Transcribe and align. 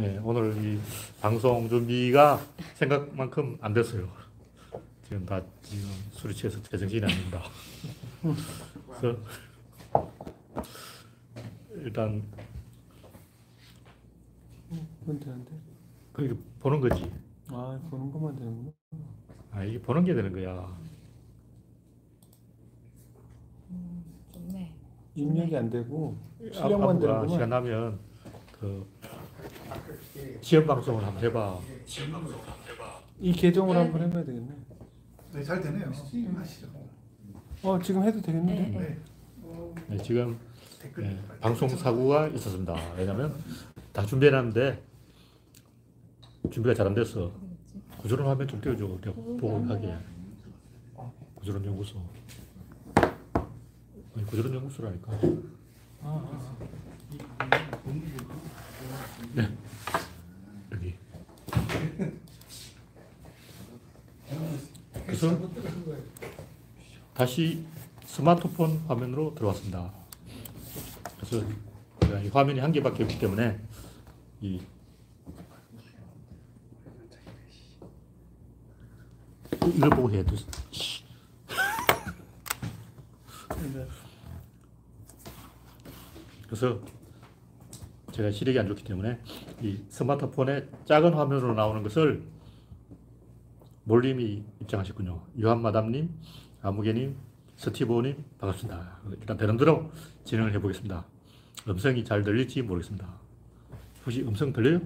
네, 0.00 0.18
오늘 0.24 0.56
이 0.64 0.78
방송 1.20 1.68
준비가 1.68 2.40
생각만큼 2.74 3.58
안 3.60 3.74
됐어요. 3.74 4.08
지금 5.04 5.26
다 5.26 5.40
지금 5.62 5.88
술이 6.12 6.34
취해서 6.34 6.62
제정신이 6.62 7.02
아닙니다. 7.04 7.42
그래서 8.98 9.18
일단 11.74 12.22
그건 15.00 15.20
되는데. 15.20 15.52
그게 16.12 16.34
보는 16.60 16.80
거지. 16.80 17.10
아, 17.48 17.78
보는 17.90 18.10
것만 18.10 18.36
되는구나. 18.36 18.72
아 19.52 19.64
이게 19.64 19.80
보는 19.82 20.04
게 20.04 20.14
되는 20.14 20.32
거야. 20.32 20.76
음, 23.70 24.04
좋네. 24.32 24.74
입력이 25.14 25.56
안 25.56 25.68
되고 25.68 26.16
앞- 26.46 26.52
출력만 26.52 26.96
앞으로 26.96 27.00
되는구만. 27.00 27.28
시간 27.28 27.48
나면 27.50 27.98
그 28.58 28.86
시험 30.40 30.66
방송을 30.66 31.04
한번 31.04 31.22
해봐. 31.24 31.58
이 33.20 33.32
계정으로 33.32 33.74
네. 33.78 33.84
한번 33.84 34.02
해봐야 34.02 34.24
되겠네. 34.24 34.48
네, 35.32 35.42
잘 35.44 35.60
되네요. 35.60 35.86
하시죠. 35.90 36.66
어, 37.62 37.78
지금 37.80 38.02
해도 38.02 38.20
되겠는데? 38.20 38.54
네. 38.54 38.78
네. 38.78 38.98
네, 39.88 39.98
지금 40.02 40.38
네, 40.96 41.18
방송 41.40 41.68
사고가 41.68 42.28
있었습니다. 42.28 42.74
왜냐면 42.96 43.34
다 43.92 44.04
준비해놨는데 44.06 44.82
준비가 46.50 46.74
잘 46.74 46.86
안 46.86 46.94
됐어. 46.94 47.30
구조론 47.98 48.26
화면 48.26 48.48
좀 48.48 48.60
띄워줘. 48.60 48.86
내가 49.02 49.12
보고 49.12 49.62
하게. 49.68 49.94
구조론 51.34 51.64
연구소. 51.66 51.98
아니, 52.94 54.26
구조론 54.26 54.54
연구소라니까. 54.54 55.12
아, 56.02 56.56
네. 59.34 59.48
여기. 60.72 60.94
그래서 65.06 65.50
다시 67.14 67.66
스마트폰 68.06 68.78
화면으로 68.88 69.34
들어왔습니다. 69.34 69.92
그래서 71.16 71.44
이 72.22 72.28
화면이 72.28 72.60
한 72.60 72.72
개밖에 72.72 73.02
없기 73.04 73.18
때문에 73.18 73.60
이 74.40 74.60
이걸 79.74 79.90
보고 79.90 80.10
해야 80.10 80.24
돼. 80.24 80.34
그래서 86.46 86.80
제가 88.12 88.30
시력이 88.30 88.58
안 88.58 88.66
좋기 88.66 88.84
때문에 88.84 89.20
이 89.62 89.82
스마트폰의 89.88 90.68
작은 90.84 91.14
화면으로 91.14 91.54
나오는 91.54 91.82
것을 91.82 92.22
몰님이 93.84 94.44
입장하셨군요. 94.60 95.20
유한마담님, 95.38 96.10
아무개님, 96.62 97.16
스티브님 97.56 98.24
반갑습니다. 98.38 99.00
일단 99.12 99.36
되는 99.36 99.56
대로 99.56 99.90
진행을 100.24 100.54
해보겠습니다. 100.54 101.04
음성이 101.68 102.04
잘 102.04 102.22
들릴지 102.22 102.62
모르겠습니다. 102.62 103.06
혹시 104.04 104.22
음성 104.22 104.52
들려요? 104.52 104.80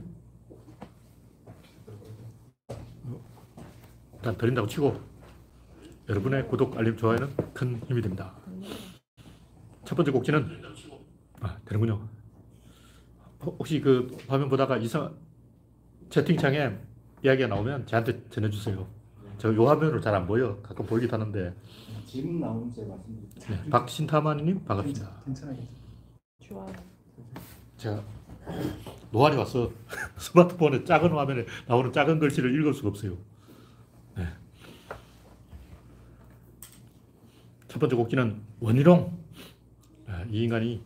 일단 4.14 4.36
들린다고 4.38 4.66
치고 4.66 5.00
여러분의 6.08 6.48
구독, 6.48 6.76
알림, 6.76 6.96
좋아요는 6.96 7.34
큰 7.52 7.80
힘이 7.86 8.02
됩니다. 8.02 8.34
첫 9.84 9.94
번째 9.94 10.10
곡지는 10.10 10.62
아, 11.40 11.58
되는군요. 11.64 12.13
어, 13.44 13.56
혹시 13.58 13.80
그 13.80 14.16
화면 14.28 14.48
보다가 14.48 14.76
이상 14.78 15.14
채팅창에 16.10 16.76
이야기가 17.24 17.48
나오면 17.48 17.86
저한테 17.86 18.22
전해주세요. 18.30 18.86
저 19.38 19.52
요 19.54 19.66
화면으로 19.68 20.00
잘 20.00 20.14
안 20.14 20.26
보여. 20.26 20.56
가끔 20.62 20.86
보이기도 20.86 21.14
하는데. 21.14 21.52
질문 22.06 22.40
나오면 22.40 22.70
제가 22.72 22.88
말씀드릴게요. 22.88 23.56
네, 23.64 23.70
박신타마님 23.70 24.64
반갑습니다. 24.64 25.10
괜찮아, 25.24 25.52
괜찮아. 25.52 25.68
좋아요. 26.40 26.72
제가 27.76 28.02
노안이 29.10 29.36
와서 29.36 29.70
스마트폰에 30.18 30.84
작은 30.84 31.10
화면에 31.10 31.44
나오는 31.66 31.92
작은 31.92 32.18
글씨를 32.18 32.54
읽을 32.60 32.74
수가 32.74 32.88
없어요. 32.90 33.16
네. 34.16 34.26
첫 37.68 37.78
번째 37.80 37.96
곡지는 37.96 38.40
원희룡. 38.60 39.18
아, 40.06 40.24
이 40.30 40.44
인간이 40.44 40.82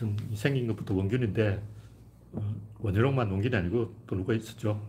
하여튼 0.00 0.16
생긴 0.34 0.66
것부터 0.66 0.94
원균인데 0.94 1.62
어, 2.32 2.54
원희룡만 2.78 3.30
원균이 3.30 3.54
아니고 3.54 3.94
또 4.06 4.16
누가 4.16 4.32
있었죠? 4.32 4.80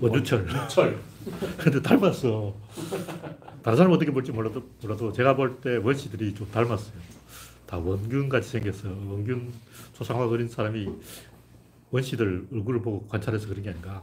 원주철. 0.00 0.46
철. 0.68 0.98
근데 1.58 1.80
닮았어. 1.82 2.54
다른 3.62 3.76
사람 3.76 3.92
어떻게 3.92 4.10
볼지 4.10 4.32
몰라도, 4.32 4.62
몰라도 4.82 5.12
제가 5.12 5.36
볼 5.36 5.60
때 5.60 5.76
원씨들이 5.76 6.34
좀 6.34 6.50
닮았어요. 6.50 6.94
다 7.66 7.78
원균 7.78 8.28
같이 8.30 8.48
생겼어. 8.50 8.88
원균 8.88 9.52
초상화 9.92 10.26
그린 10.28 10.48
사람이 10.48 10.88
원씨들 11.90 12.48
얼굴을 12.52 12.80
보고 12.80 13.06
관찰해서 13.08 13.46
그런 13.48 13.62
게 13.62 13.70
아닌가. 13.70 14.02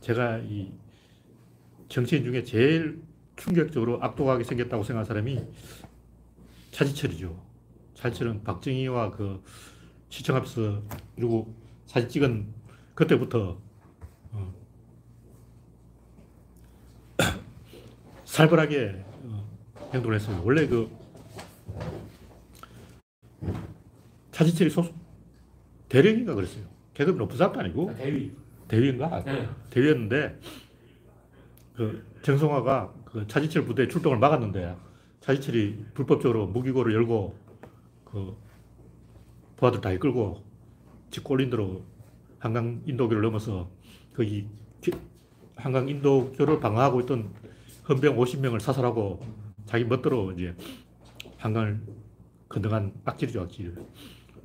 제가 0.00 0.38
이 0.38 0.72
정치인 1.88 2.24
중에 2.24 2.42
제일 2.42 3.00
충격적으로 3.36 4.02
악독하게 4.02 4.42
생겼다고 4.44 4.82
생각한 4.82 5.04
사람이 5.06 5.40
차지철이죠. 6.72 7.53
차지철은 8.04 8.44
박정희와 8.44 9.12
그 9.12 9.42
시청 10.10 10.36
앞에서 10.36 10.82
그리고 11.16 11.54
사진 11.86 12.10
찍은 12.10 12.46
그때부터 12.94 13.58
어, 14.32 14.54
살벌하게 18.26 19.02
어, 19.24 19.48
행동을 19.94 20.16
했어요. 20.16 20.42
원래 20.44 20.66
그 20.66 20.90
차지철이 24.32 24.68
소속 24.68 24.94
대령인가 25.88 26.34
그랬어요. 26.34 26.64
계급이 26.92 27.16
높은 27.16 27.38
사람도 27.38 27.60
아니고 27.60 27.94
대위. 27.96 28.32
대위인가? 28.68 29.24
네. 29.24 29.48
대위였는데 29.70 30.40
그 31.74 32.06
정성화가 32.20 32.92
그 33.06 33.26
차지철 33.26 33.64
부대 33.64 33.88
출동을 33.88 34.18
막았는데 34.18 34.76
차지철이 35.22 35.86
불법적으로 35.94 36.46
무기고를 36.48 36.94
열고 36.94 37.43
그 38.14 38.36
부하들 39.56 39.80
다 39.80 39.90
이끌고 39.90 40.44
집골린 41.10 41.50
대로 41.50 41.82
한강 42.38 42.80
인도교를 42.86 43.22
넘어서 43.22 43.68
거기 44.14 44.46
기- 44.80 44.92
한강 45.56 45.88
인도교를 45.88 46.60
방어하고 46.60 47.00
있던 47.00 47.32
헌병 47.88 48.16
50명을 48.16 48.60
사살하고 48.60 49.20
자기 49.66 49.84
멋대로 49.84 50.30
이제 50.32 50.54
한강을 51.38 51.80
건너간 52.48 52.92
악질이죠, 53.04 53.42
악질. 53.42 53.74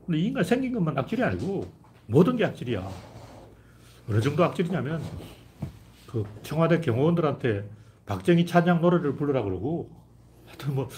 근데 0.06 0.20
이 0.20 0.26
인간 0.28 0.44
생긴 0.44 0.74
것만 0.74 0.98
악질이 0.98 1.22
아니고 1.24 1.72
모든 2.08 2.36
게 2.36 2.46
악질이야. 2.46 2.90
어느 4.10 4.20
정도 4.22 4.44
악질이냐면 4.44 5.02
그 6.08 6.26
청와대 6.42 6.82
경호원들한테 6.82 7.70
박정희 8.08 8.48
찬양 8.48 8.82
노래를 8.82 9.16
부르라 9.16 9.44
그러고 9.44 9.92
하여튼 10.48 10.74
뭐 10.74 10.90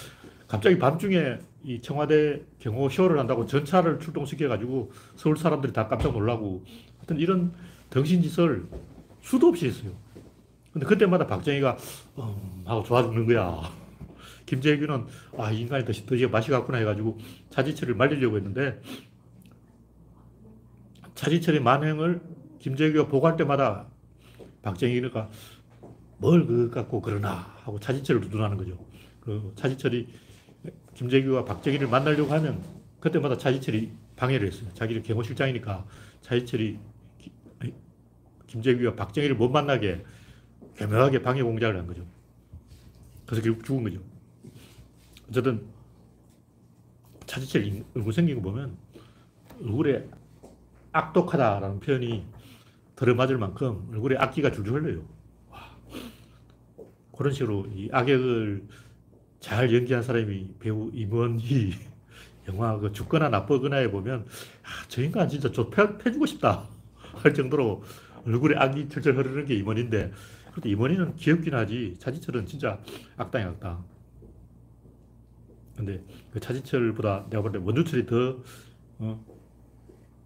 갑자기 0.51 0.77
밤중에 0.77 1.37
이 1.63 1.81
청와대 1.81 2.41
경호 2.59 2.89
쇼를 2.89 3.17
한다고 3.17 3.45
전차를 3.45 3.99
출동시켜가지고 3.99 4.91
서울 5.15 5.37
사람들이 5.37 5.71
다 5.71 5.87
깜짝 5.87 6.11
놀라고 6.11 6.65
하여튼 6.97 7.17
이런 7.19 7.53
덩신짓을 7.89 8.65
수도 9.21 9.47
없이 9.47 9.67
했어요. 9.67 9.93
근데 10.73 10.85
그때마다 10.85 11.25
박정희가 11.25 11.77
음, 12.17 12.63
하고 12.65 12.83
좋아 12.83 13.01
죽는 13.01 13.27
거야. 13.27 13.61
김재규는 14.45 15.05
아, 15.37 15.51
이 15.51 15.61
인간이 15.61 15.85
더 15.85 15.93
드디어 15.93 16.27
맛이 16.27 16.51
갔구나 16.51 16.79
해가지고 16.79 17.17
차지철을 17.49 17.95
말리려고 17.95 18.35
했는데 18.35 18.81
차지철의 21.15 21.61
만행을 21.61 22.19
김재규가 22.59 23.07
보고할 23.07 23.37
때마다 23.37 23.85
박정희가 24.63 25.29
뭘 26.17 26.45
그것 26.45 26.71
갖고 26.71 27.01
그러나 27.01 27.53
하고 27.63 27.79
차지철을 27.79 28.19
두둔하는 28.19 28.57
거죠. 28.57 28.77
그 29.21 29.53
차지철이 29.55 30.07
김재규가 30.95 31.45
박정희를 31.45 31.87
만나려고 31.87 32.31
하면 32.33 32.61
그때마다 32.99 33.37
차지철이 33.37 33.91
방해를 34.15 34.47
했어요. 34.47 34.69
자기를 34.73 35.03
경호실장이니까 35.03 35.85
차지철이 36.21 36.77
김재규가 38.47 38.95
박정희를 38.95 39.35
못 39.35 39.49
만나게 39.49 40.03
교묘하게 40.75 41.21
방해 41.21 41.41
공작을 41.41 41.77
한 41.77 41.87
거죠. 41.87 42.05
그래서 43.25 43.41
결국 43.41 43.63
죽은 43.63 43.83
거죠. 43.83 43.99
어쨌든 45.29 45.65
차지철 47.25 47.63
인- 47.65 47.85
얼굴 47.95 48.11
생긴 48.13 48.35
거 48.37 48.41
보면 48.51 48.75
얼굴에 49.63 50.07
악독하다라는 50.91 51.79
표현이 51.79 52.25
들어맞을 52.95 53.37
만큼 53.37 53.87
얼굴에 53.93 54.17
악기가 54.17 54.51
줄줄 54.51 54.73
흘러요. 54.83 55.05
와. 55.49 55.59
그런 57.17 57.31
식으로 57.31 57.65
이 57.73 57.89
악역을 57.91 58.67
잘 59.41 59.73
연기한 59.73 60.03
사람이 60.03 60.55
배우 60.59 60.91
임원희 60.93 61.73
영화 62.49 62.77
그 62.79 62.93
죽거나 62.93 63.29
나쁘거나에 63.29 63.91
보면 63.91 64.25
아, 64.63 64.85
저 64.89 65.03
인간 65.03 65.29
진짜 65.29 65.51
패주고 65.99 66.25
싶다. 66.27 66.69
할 67.15 67.33
정도로 67.33 67.83
얼굴에 68.25 68.55
악이 68.57 68.89
철철 68.89 69.17
흐르는 69.17 69.45
게 69.45 69.55
임원인데 69.55 70.13
그래도 70.51 70.69
임원이는 70.69 71.15
귀엽긴 71.17 71.55
하지 71.55 71.95
차지철은 71.99 72.45
진짜 72.47 72.79
악당이 73.17 73.45
악당. 73.45 73.85
근데 75.75 76.03
그 76.31 76.39
차지철보다 76.39 77.27
내가 77.29 77.41
볼 77.43 77.51
때 77.53 77.59
원주철이 77.59 78.05
더 78.05 78.43
어, 78.99 79.25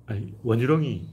아니 0.08 0.34
원희룡이 0.44 1.10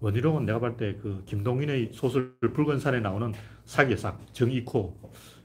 원희룡은 0.00 0.46
내가 0.46 0.60
볼 0.60 0.76
때 0.76 0.98
그 1.00 1.22
김동인의 1.26 1.90
소설 1.94 2.36
붉은 2.40 2.80
산에 2.80 3.00
나오는 3.00 3.32
사기의 3.64 3.98
싹 3.98 4.20
정이코 4.34 4.96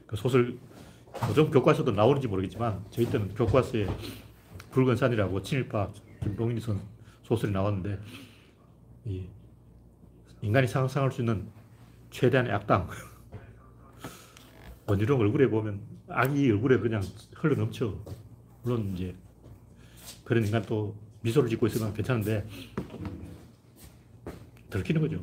그 0.06 0.16
소설 0.16 0.58
요즘 1.28 1.50
교과서도 1.50 1.92
나오는지 1.92 2.28
모르겠지만 2.28 2.84
저희 2.90 3.06
때는 3.06 3.34
교과서에 3.34 3.86
붉은 4.72 4.96
산이라고 4.96 5.42
친일파 5.42 5.92
김동인이 6.22 6.60
쓴 6.60 6.80
소설이 7.22 7.52
나왔는데 7.52 7.98
이 9.06 9.26
인간이 10.42 10.66
상상할 10.66 11.10
수 11.12 11.22
있는 11.22 11.48
최대한의 12.10 12.52
악당 12.52 12.88
원희룡 14.86 15.20
얼굴에 15.20 15.48
보면 15.48 15.80
악이 16.08 16.50
얼굴에 16.50 16.78
그냥 16.78 17.02
흘러 17.36 17.56
넘쳐 17.56 17.94
물론 18.62 18.92
이제 18.94 19.14
그런 20.24 20.44
인간 20.44 20.62
또 20.62 20.94
미소를 21.22 21.48
짓고 21.48 21.66
있으면 21.68 21.94
괜찮은데 21.94 22.46
들키는 24.68 25.00
거죠. 25.00 25.22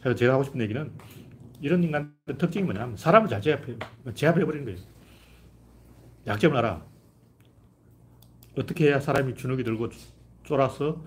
그래서 0.00 0.16
제가 0.16 0.34
하고 0.34 0.44
싶은 0.44 0.60
얘기는 0.60 0.92
이런 1.60 1.82
인간의 1.82 2.10
특징이 2.38 2.64
뭐냐면 2.64 2.96
사람을 2.96 3.28
잘 3.28 3.40
제압해요. 3.40 3.78
제압해버리는 4.14 4.64
거예요. 4.64 4.95
약점을 6.26 6.56
알아. 6.56 6.84
어떻게 8.58 8.88
해야 8.88 9.00
사람이 9.00 9.34
주눅이 9.34 9.64
들고 9.64 9.88
쫄아서 10.44 11.04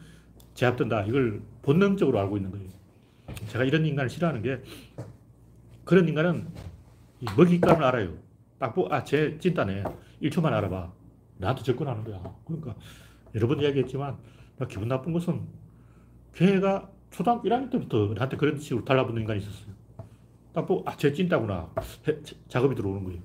제압된다. 0.53 1.03
이걸 1.03 1.41
본능적으로 1.61 2.19
알고 2.19 2.37
있는 2.37 2.51
거예요. 2.51 2.69
제가 3.47 3.63
이런 3.63 3.85
인간을 3.85 4.09
싫어하는 4.09 4.41
게 4.41 4.61
그런 5.83 6.07
인간은 6.07 6.47
이 7.21 7.25
먹잇감을 7.35 7.83
알아요. 7.83 8.13
딱 8.59 8.73
보, 8.73 8.87
아, 8.91 9.03
쟤 9.03 9.37
찐따네. 9.39 9.83
1초만 10.21 10.45
알아봐. 10.53 10.91
나한테 11.37 11.63
접근하는 11.63 12.03
거야. 12.03 12.21
그러니까 12.45 12.75
여러 13.35 13.47
번 13.47 13.59
이야기했지만 13.61 14.17
나 14.57 14.67
기분 14.67 14.87
나쁜 14.87 15.13
것은 15.13 15.41
걔가 16.33 16.89
초등학교 17.11 17.47
1학년 17.47 17.71
때부터 17.71 18.13
나한테 18.13 18.37
그런 18.37 18.59
식으로 18.59 18.83
달라붙는 18.85 19.21
인간이 19.21 19.39
있었어요. 19.39 19.73
딱 20.53 20.65
보고 20.65 20.87
아, 20.89 20.95
쟤 20.97 21.11
찐따구나. 21.13 21.73
해- 22.07 22.21
작업이 22.47 22.75
들어오는 22.75 23.03
거예요. 23.05 23.21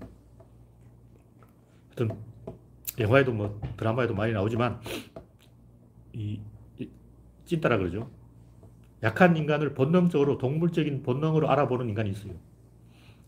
하여튼 1.96 2.16
영화에도 2.98 3.32
뭐 3.32 3.60
드라마에도 3.76 4.14
많이 4.14 4.32
나오지만 4.32 4.80
이, 6.12 6.40
이 6.78 6.88
찐따라 7.44 7.78
그러죠. 7.78 8.10
약한 9.02 9.36
인간을 9.36 9.74
본능적으로 9.74 10.38
동물적인 10.38 11.02
본능으로 11.02 11.48
알아보는 11.50 11.88
인간이 11.88 12.10
있어요. 12.10 12.32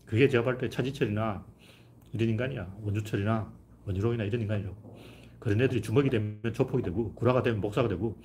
그게 0.05 0.27
제가 0.27 0.43
볼 0.43 0.57
때 0.57 0.69
차지철이나 0.69 1.45
이런 2.13 2.29
인간이야. 2.29 2.75
원주철이나 2.81 3.51
원희룡이나 3.85 4.23
이런 4.23 4.41
인간이라고. 4.41 4.75
그런 5.39 5.61
애들이 5.61 5.81
주먹이 5.81 6.09
되면 6.09 6.39
조폭이 6.53 6.83
되고 6.83 7.13
구라가 7.13 7.43
되면 7.43 7.61
목사가 7.61 7.87
되고 7.87 8.17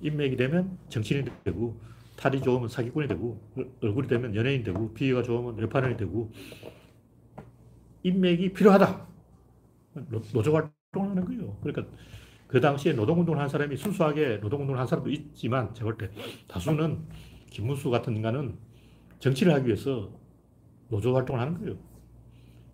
인맥이 0.00 0.36
되면 0.36 0.78
정치인이 0.88 1.28
되고 1.44 1.78
탈이 2.16 2.40
좋으면 2.42 2.68
사기꾼이 2.68 3.06
되고 3.08 3.40
얼- 3.56 3.70
얼굴이 3.82 4.08
되면 4.08 4.34
연예인 4.34 4.62
되고 4.62 4.92
비위가 4.94 5.22
좋으면 5.22 5.56
외판원이 5.58 5.96
되고 5.96 6.32
인맥이 8.02 8.52
필요하다. 8.52 9.06
노- 10.10 10.20
노조 10.32 10.54
활동을 10.54 11.10
하는 11.10 11.24
거예요. 11.24 11.56
그러니까 11.62 11.86
그 12.46 12.60
당시에 12.60 12.92
노동운동을 12.92 13.40
한 13.40 13.48
사람이 13.48 13.76
순수하게 13.76 14.38
노동운동을 14.38 14.78
한 14.80 14.86
사람도 14.86 15.10
있지만 15.10 15.74
제가 15.74 15.84
볼 15.90 15.98
때 15.98 16.10
다수는 16.48 17.06
김문수 17.50 17.90
같은 17.90 18.16
인간은 18.16 18.56
정치를 19.20 19.52
하기 19.54 19.66
위해서 19.66 20.10
노조 20.88 21.14
활동을 21.14 21.40
하는 21.40 21.58
거예요. 21.58 21.76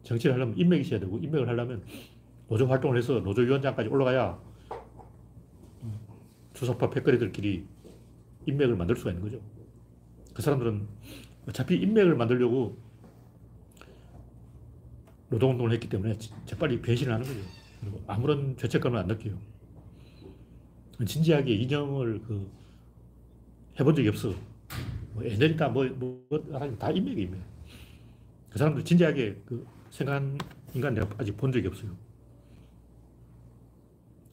정치를 0.03 0.35
하려면 0.35 0.57
인맥이 0.59 0.83
있어야 0.83 1.01
되고 1.01 1.19
인맥을 1.19 1.49
하려면 1.49 1.85
노조 2.49 2.67
활동을 2.67 2.99
해서 2.99 3.21
노조위원장까지 3.21 3.89
올라가야 3.89 4.39
주사파 6.55 6.91
패거리들끼리 6.91 7.67
인맥을 8.47 8.77
만들 8.77 8.97
수가 8.97 9.11
있는 9.11 9.23
거죠. 9.25 9.41
그 10.35 10.43
사람들은 10.43 10.89
어차피 11.49 11.77
인맥을 11.77 12.17
만들려고 12.17 12.79
노동운동을 15.33 15.73
했기 15.73 15.89
때문에 15.89 16.19
재빨리 16.45 16.83
배신을 16.83 17.13
하는 17.13 17.27
거죠. 17.27 17.41
그리고 17.81 18.03
아무런 18.07 18.57
죄책감을 18.57 18.99
안 18.99 19.07
느껴요. 19.07 19.39
진지하게 21.05 21.55
인형을 21.55 22.23
그 22.23 22.51
해본 23.81 23.95
적이 23.95 24.09
없어. 24.09 24.35
뭐 25.15 25.25
에너지다 25.25 25.69
뭐, 25.71 25.85
뭐, 25.85 26.27
하라면 26.53 26.79
다 26.79 26.91
인맥이 26.91 27.23
인맥. 27.23 27.41
그 28.51 28.59
사람들 28.59 28.85
진지하게 28.85 29.43
그 29.47 29.67
생각한 29.91 30.39
인간 30.75 30.95
내가 30.95 31.09
아직 31.19 31.37
본 31.37 31.51
적이 31.51 31.69
없어요. 31.69 31.97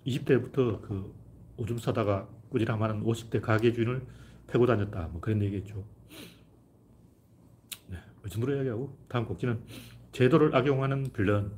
20대부터 0.05 0.81
그 0.81 1.13
오줌 1.57 1.77
싸다가 1.77 2.27
꾸지람하는 2.49 3.03
50대 3.03 3.41
가게 3.41 3.71
주인을 3.71 4.05
패고 4.47 4.65
다녔다. 4.65 5.07
뭐 5.07 5.21
그런 5.21 5.41
얘기했죠. 5.43 5.85
네, 7.87 7.97
이 8.25 8.29
정도로 8.29 8.55
이야기하고 8.55 8.97
다음 9.07 9.25
곡지는 9.25 9.61
제도를 10.11 10.55
악용하는 10.55 11.11
빌런. 11.13 11.51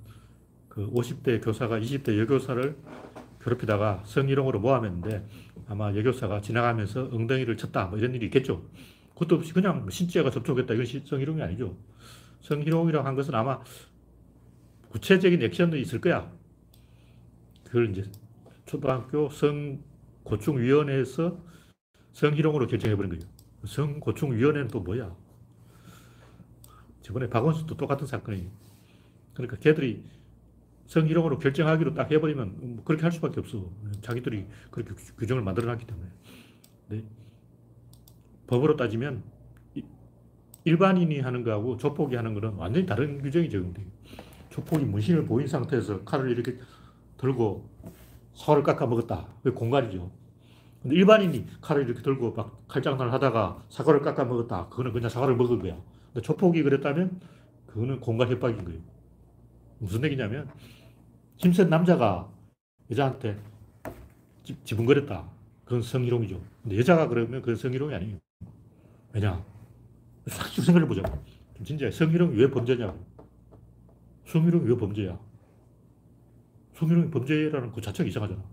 그 0.70 0.90
50대 0.90 1.44
교사가 1.44 1.80
20대 1.80 2.18
여교사를 2.20 2.76
괴롭히다가 3.42 4.04
성희롱으로 4.06 4.60
모함했는데 4.60 5.26
아마 5.68 5.94
여교사가 5.96 6.42
지나가면서 6.42 7.10
엉덩이를 7.12 7.58
쳤다. 7.58 7.88
뭐 7.88 7.98
이런 7.98 8.14
일이 8.14 8.26
있겠죠. 8.28 8.64
그것도 9.14 9.36
없이 9.36 9.54
그냥 9.54 9.88
신지아가 9.90 10.30
접촉했다. 10.30 10.74
이건 10.74 10.86
시- 10.86 11.04
성희롱이 11.06 11.42
아니죠. 11.42 11.78
성희롱이라고 12.42 13.08
한 13.08 13.16
것은 13.16 13.34
아마 13.36 13.60
구체적인 14.90 15.42
액션도 15.42 15.78
있을 15.78 16.02
거야. 16.02 16.32
그걸 17.66 17.90
이제 17.92 18.04
초등학교 18.66 19.30
성고충위원회에서 19.30 21.38
성희롱으로 22.14 22.68
결정해버린 22.68 23.10
거예요. 23.12 23.24
성고충위원회는 23.66 24.68
또 24.70 24.80
뭐야? 24.82 25.16
저번에 27.02 27.30
박원순도 27.30 27.78
똑같은 27.78 28.06
사건이에요. 28.08 28.50
그러니까 29.34 29.58
걔들이 29.58 30.04
성희롱으로 30.88 31.40
결정하기로 31.40 31.94
딱 31.94 32.12
해버리면 32.12 32.76
뭐 32.76 32.84
그렇게 32.84 33.04
할 33.04 33.12
수밖에 33.12 33.40
없어. 33.40 33.70
자기들이 34.02 34.46
그렇게 34.70 34.94
규- 34.94 35.16
규정을 35.16 35.42
만들어놨기 35.44 35.86
때문에. 35.86 36.08
네. 36.90 37.04
법으로 38.48 38.76
따지면 38.76 39.24
이- 39.76 39.84
일반인이 40.66 41.20
하는 41.22 41.44
거하고 41.44 41.78
조폭이 41.78 42.16
하는 42.16 42.34
거는 42.34 42.56
완전히 42.56 42.86
다른 42.86 43.22
규정이 43.22 43.50
적용돼요. 43.50 43.86
조폭이 44.50 44.84
문신을 44.84 45.26
보인 45.26 45.48
상태에서 45.48 46.04
칼을 46.04 46.30
이렇게 46.30 46.58
들고 47.18 47.70
사과를 48.34 48.64
깎아 48.64 48.86
먹었다. 48.88 49.28
그 49.44 49.54
공갈이죠. 49.54 50.12
근데 50.82 50.96
일반인이 50.96 51.46
칼을 51.62 51.86
이렇게 51.86 52.02
들고 52.02 52.34
막 52.34 52.68
칼장난을 52.68 53.14
하다가 53.14 53.64
사과를 53.70 54.02
깎아 54.02 54.26
먹었다. 54.26 54.68
그거는 54.68 54.92
그냥 54.92 55.10
사과를 55.10 55.36
먹은 55.38 55.60
거야. 55.60 55.78
근데 56.14 56.22
조폭이 56.26 56.64
그랬다면 56.64 57.20
그거는 57.68 58.00
공갈 58.00 58.30
협박인 58.30 58.64
거예요. 58.66 58.80
무슨 59.80 60.04
얘기냐면 60.04 60.50
힘센 61.38 61.70
남자가 61.70 62.30
여자한테 62.90 63.38
지- 64.44 64.58
지분거렸다. 64.64 65.30
그건 65.64 65.82
성희롱이죠. 65.82 66.42
근데 66.64 66.78
여자가 66.78 67.08
그러면 67.08 67.42
그건 67.42 67.56
성희롱이 67.56 67.94
아니에요. 67.96 68.18
왜냐? 69.14 69.44
싹 70.28 70.48
생각해 70.50 70.86
보자. 70.88 71.02
좀 71.56 71.66
진지하게 71.66 71.96
성희롱이 71.96 72.38
왜 72.38 72.50
범죄냐고. 72.52 73.00
성희롱이 74.26 74.70
왜 74.70 74.76
범죄야? 74.78 75.18
성희롱이 76.76 77.10
범죄라는 77.12 77.72
그 77.72 77.82
자체가 77.82 78.08
이상하잖아. 78.08 78.44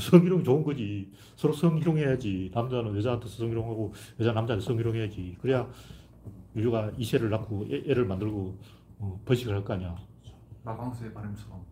성희롱이 0.00 0.44
좋은 0.44 0.62
거지. 0.62 1.10
서로 1.36 1.52
성희롱해야지. 1.54 2.50
남자는 2.54 2.96
여자한테 2.96 3.28
성희롱하고 3.28 3.92
여자 4.20 4.32
남자한테 4.32 4.64
성희롱해야지. 4.64 5.36
그래야 5.40 5.68
인류가 6.54 6.90
이세를 6.96 7.30
낳고 7.30 7.66
애, 7.70 7.92
를 7.94 8.04
만들고 8.06 8.56
어, 8.98 9.20
번식을 9.24 9.54
할 9.54 9.64
거 9.64 9.74
아니야. 9.74 9.96
마광수의 10.64 11.12
바람처럼. 11.12 11.64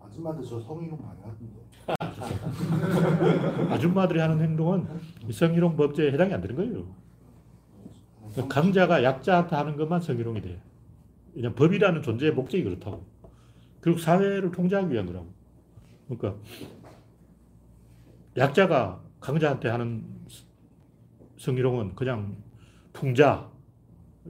아줌마들 0.00 0.44
저 0.44 0.60
성희롱 0.60 0.98
많이 1.02 1.20
하던데. 1.20 1.66
아줌마들이 3.72 4.18
하는 4.18 4.40
행동은 4.40 4.86
이 5.28 5.32
성희롱 5.32 5.76
법제에 5.76 6.12
해당이 6.12 6.32
안 6.34 6.40
되는 6.40 6.56
거예요. 6.56 6.86
강자가 8.48 9.02
약자한테 9.04 9.54
하는 9.56 9.76
것만 9.76 10.00
성희롱이 10.00 10.40
돼. 10.42 10.60
그냥 11.34 11.54
법이라는 11.54 12.02
존재의 12.02 12.32
목적이 12.32 12.64
그렇다고. 12.64 13.04
그리고 13.80 13.98
사회를 14.00 14.50
통제하기 14.50 14.92
위한 14.92 15.06
거라고. 15.06 15.35
그러니까 16.08 16.40
약자가 18.36 19.02
강자한테 19.20 19.68
하는 19.68 20.04
성희롱은 21.38 21.94
그냥 21.94 22.36
풍자 22.92 23.50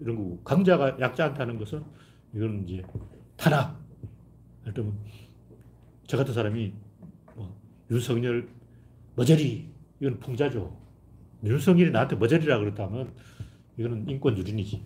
이런 0.00 0.16
거고 0.16 0.42
강자가 0.42 0.98
약자한테 1.00 1.38
하는 1.38 1.58
것은 1.58 1.84
이거는 2.34 2.68
이제 2.68 2.82
탄압. 3.36 3.76
예를 4.62 4.74
들면 4.74 4.98
저 6.06 6.16
같은 6.16 6.34
사람이 6.34 6.72
뭐 7.34 7.60
윤석열 7.90 8.48
머저리. 9.14 9.74
이건 10.00 10.20
풍자죠. 10.20 10.76
윤석열이 11.44 11.90
나한테 11.90 12.16
머저리라 12.16 12.58
그랬다면 12.58 13.14
이거는 13.78 14.08
인권 14.08 14.36
유린이지. 14.36 14.82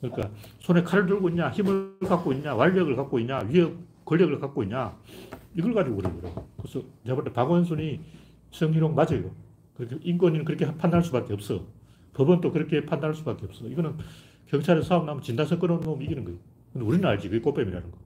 그러니까 0.00 0.30
손에 0.60 0.82
칼을 0.82 1.06
들고 1.06 1.30
있냐, 1.30 1.50
힘을 1.50 1.98
갖고 2.00 2.32
있냐, 2.34 2.54
완력을 2.54 2.94
갖고 2.94 3.18
있냐, 3.20 3.38
위협, 3.48 3.74
권력을 4.06 4.38
갖고 4.40 4.62
있냐, 4.62 4.96
이걸 5.54 5.74
가지고 5.74 5.96
그래, 5.98 6.10
그래. 6.20 6.32
그래서 6.56 6.82
제가 7.04 7.14
볼 7.16 7.24
때 7.24 7.32
박원순이 7.32 8.00
성희롱 8.52 8.94
맞아요. 8.94 9.30
그렇게 9.76 9.98
인권위는 10.00 10.44
그렇게 10.46 10.64
판단할 10.64 11.02
수밖에 11.04 11.34
없어. 11.34 11.66
법은 12.14 12.40
또 12.40 12.50
그렇게 12.50 12.86
판단할 12.86 13.14
수밖에 13.14 13.44
없어. 13.44 13.66
이거는 13.66 13.98
경찰에서 14.46 14.86
싸움 14.86 15.04
나면 15.04 15.22
진단서 15.22 15.58
끊어놓으면 15.58 16.02
이기는 16.02 16.24
거예요. 16.24 16.38
근데 16.72 16.86
우리는 16.86 17.04
알지. 17.06 17.28
그게 17.28 17.40
꽃뱀이라는 17.42 17.90
거. 17.90 17.98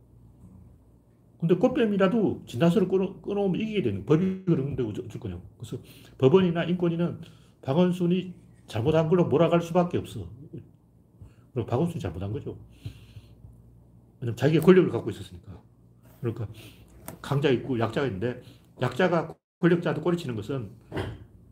근데 1.39 1.55
꽃뱀이라도 1.55 2.43
진단서를 2.47 2.89
끊어, 2.89 3.21
끊어오면 3.21 3.61
이기게 3.61 3.83
되는 3.83 4.05
거예요. 4.05 4.21
법이 4.21 4.45
그러는데 4.45 4.83
어쩔 4.83 5.21
거냐고. 5.21 5.43
그래서 5.59 5.79
법원이나 6.19 6.65
인권위는 6.65 7.21
박원순이 7.63 8.35
잘못한 8.67 9.09
걸로 9.09 9.27
몰아갈 9.27 9.61
수밖에 9.63 9.99
없어. 9.99 10.27
그리고 11.53 11.67
박원순이 11.69 12.01
잘못한 12.01 12.33
거죠. 12.33 12.57
왜냐면 14.21 14.37
자기가 14.37 14.65
권력을 14.65 14.91
갖고 14.91 15.11
있었으니까. 15.11 15.61
그러니까 16.21 16.47
강자 17.21 17.51
있고 17.51 17.79
약자가 17.79 18.07
있는데 18.07 18.43
약자가 18.81 19.35
권력자한테 19.61 20.03
꼬리치는 20.03 20.37
것은 20.37 20.71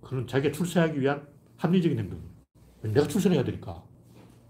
그런 0.03 0.27
자기가 0.27 0.53
출세하기 0.53 1.01
위한 1.01 1.27
합리적인 1.57 1.99
행동. 1.99 2.21
내가 2.83 3.07
출세해야 3.07 3.45
되니까. 3.45 3.83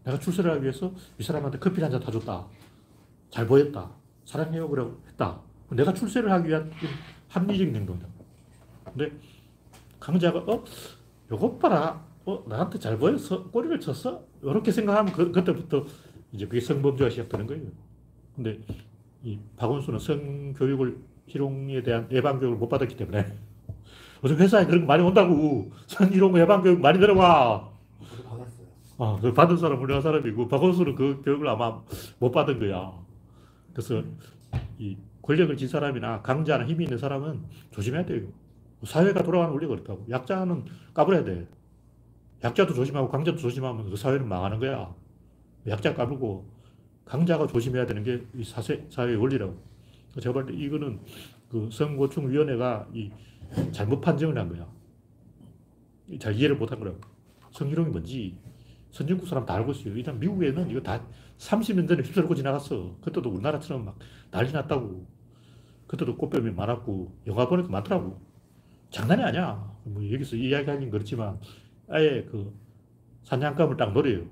내가 0.05 0.19
출세를 0.19 0.51
하기 0.53 0.63
위해서 0.63 0.93
이 1.19 1.23
사람한테 1.23 1.59
커피 1.59 1.83
한잔 1.83 2.01
타줬다. 2.01 2.47
잘 3.31 3.47
보였다. 3.47 3.91
사랑해요. 4.25 4.69
그러고 4.69 5.01
했다. 5.09 5.41
내가 5.71 5.93
출세를 5.93 6.31
하기 6.31 6.49
위한 6.49 6.71
합리적인 7.29 7.75
행동이다. 7.75 8.07
근데 8.85 9.13
강자가, 9.99 10.39
어? 10.41 10.65
요것 11.31 11.59
봐라. 11.59 12.07
어? 12.25 12.45
나한테 12.47 12.79
잘 12.79 12.99
보여서 12.99 13.45
꼬리를 13.51 13.81
쳤어? 13.81 14.23
이렇게 14.43 14.71
생각하면 14.71 15.13
그, 15.13 15.33
그때부터 15.33 15.85
이제 16.33 16.47
그게 16.47 16.61
성범죄가 16.61 17.11
시작되는 17.11 17.47
거예요. 17.47 17.71
근데 18.37 18.61
이 19.23 19.39
박원순은 19.57 19.99
성교육을 19.99 20.99
희롱에 21.27 21.83
대한 21.83 22.09
예방교육을 22.11 22.57
못 22.59 22.69
받았기 22.69 22.97
때문에 22.97 23.27
요즘 24.25 24.37
회사에 24.37 24.67
그런 24.67 24.81
거 24.81 24.87
많이 24.87 25.03
온다고. 25.03 25.71
성희롱 25.87 26.39
예방교육 26.39 26.81
많이 26.81 26.99
들어와. 26.99 27.71
그 29.21 29.33
받은 29.33 29.57
사람 29.59 29.81
훌륭한 29.81 30.03
사람이고, 30.03 30.49
박원순은 30.49 30.97
그 30.97 31.23
교육을 31.25 31.47
아마 31.47 31.81
못 32.19 32.33
받은 32.33 32.59
거야. 32.59 32.93
그래서 33.73 34.03
이 34.77 34.97
권력을 35.23 35.57
진 35.57 35.69
사람이나 35.69 36.23
강자나 36.23 36.67
힘이 36.67 36.85
있는 36.85 36.99
사람은 36.99 37.45
조심해야 37.71 38.07
돼요. 38.07 38.23
사회가 38.83 39.23
돌아가는 39.23 39.53
원리가 39.53 39.75
그렇다고. 39.75 40.05
약자는 40.11 40.65
까불어야 40.95 41.23
돼. 41.23 41.47
약자도 42.43 42.75
조심하고 42.75 43.09
강자도 43.09 43.39
조심하면 43.39 43.89
그 43.89 43.97
사회는 43.97 44.27
망하는 44.29 44.59
거야. 44.59 44.93
약자 45.69 45.95
까불고 45.95 46.58
강자가 47.09 47.47
조심해야 47.47 47.87
되는 47.87 48.03
게 48.05 48.23
이 48.35 48.45
사회, 48.45 48.87
사회의 48.91 49.17
원리라고. 49.17 49.57
제가 50.21 50.33
볼 50.33 50.47
때 50.47 50.53
이거는 50.55 51.00
그 51.49 51.69
성고충위원회가 51.73 52.88
이 52.93 53.11
잘못 53.73 54.00
판정을 54.00 54.37
한 54.38 54.49
거야. 54.49 54.69
잘 56.19 56.35
이해를 56.35 56.57
못한 56.57 56.79
거라고. 56.79 56.99
성희롱이 57.53 57.91
뭔지 57.91 58.37
선진국 58.91 59.27
사람 59.29 59.47
다 59.47 59.55
알고 59.55 59.73
있어요. 59.73 59.97
일단 59.97 60.19
미국에는 60.19 60.71
이거 60.71 60.81
다 60.81 61.03
30년 61.38 61.88
전에 61.88 62.03
휩쓸고 62.03 62.35
지나갔어. 62.35 62.97
그때도 63.00 63.31
우리나라처럼 63.31 63.85
막 63.85 63.99
난리 64.31 64.53
났다고. 64.53 65.07
그때도 65.87 66.17
꽃뱀이 66.17 66.50
많았고, 66.50 67.17
영화 67.27 67.49
보니까 67.49 67.71
많더라고. 67.71 68.21
장난이 68.91 69.23
아니야. 69.23 69.75
뭐 69.85 70.03
여기서 70.12 70.37
이야기하긴 70.37 70.91
그렇지만, 70.91 71.41
아예 71.88 72.25
그 72.31 72.55
사냥감을 73.25 73.77
딱 73.77 73.93
노려요. 73.93 74.27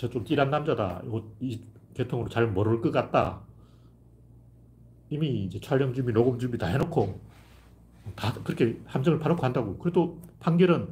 어, 0.00 0.08
저좀 0.08 0.24
띠란 0.24 0.50
남자다. 0.50 1.02
이거 1.04 1.22
이 1.40 1.60
계통으로 1.94 2.28
잘 2.30 2.46
모를 2.46 2.80
것 2.80 2.90
같다. 2.90 3.40
이미 5.10 5.44
이제 5.44 5.60
촬영 5.60 5.92
준비, 5.92 6.12
녹음 6.12 6.38
준비 6.38 6.56
다 6.56 6.66
해놓고, 6.68 7.20
다 8.16 8.32
그렇게 8.42 8.80
함정을 8.86 9.18
파놓고 9.18 9.44
한다고. 9.44 9.76
그래도 9.78 10.18
판결은 10.38 10.88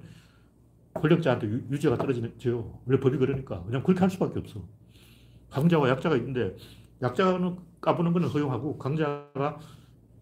권력자한테 0.94 1.46
유- 1.46 1.62
유죄가 1.70 1.96
떨어지죠. 1.96 2.80
원래 2.86 3.00
법이 3.00 3.16
그러니까. 3.16 3.62
그냥 3.64 3.82
그렇게 3.82 4.00
할 4.00 4.10
수밖에 4.10 4.40
없어. 4.40 4.60
강자와 5.50 5.88
약자가 5.90 6.16
있는데, 6.16 6.56
약자는 7.00 7.56
까부는 7.80 8.12
거는 8.12 8.28
허용하고, 8.28 8.76
강자가 8.76 9.58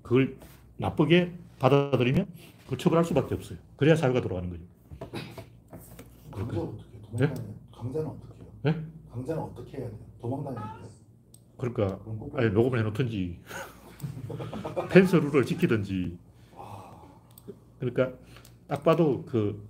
그걸 0.02 0.36
나쁘게 0.76 1.32
받아들이면 1.58 2.26
그걸 2.64 2.78
처벌할 2.78 3.04
수밖에 3.04 3.34
없어요. 3.34 3.58
그래야 3.76 3.96
사회가 3.96 4.20
돌아가는 4.20 4.50
거죠. 4.50 4.62
강자 6.30 6.60
어떻게? 6.60 6.86
네? 7.12 7.34
강자는 7.74 8.06
어떻게 8.06 8.35
네? 8.62 8.74
강자는 9.10 9.42
어떻게 9.42 9.78
해야 9.78 9.88
돼요? 9.88 9.98
도망다니는 10.20 10.62
거예요? 10.62 10.86
그러니까, 11.58 12.00
아예 12.34 12.48
녹음을 12.48 12.78
해놓든지, 12.80 13.38
펜스 14.90 15.16
룰을 15.16 15.44
지키든지. 15.46 16.18
그러니까, 17.78 18.12
딱 18.66 18.82
봐도 18.82 19.24
그, 19.24 19.66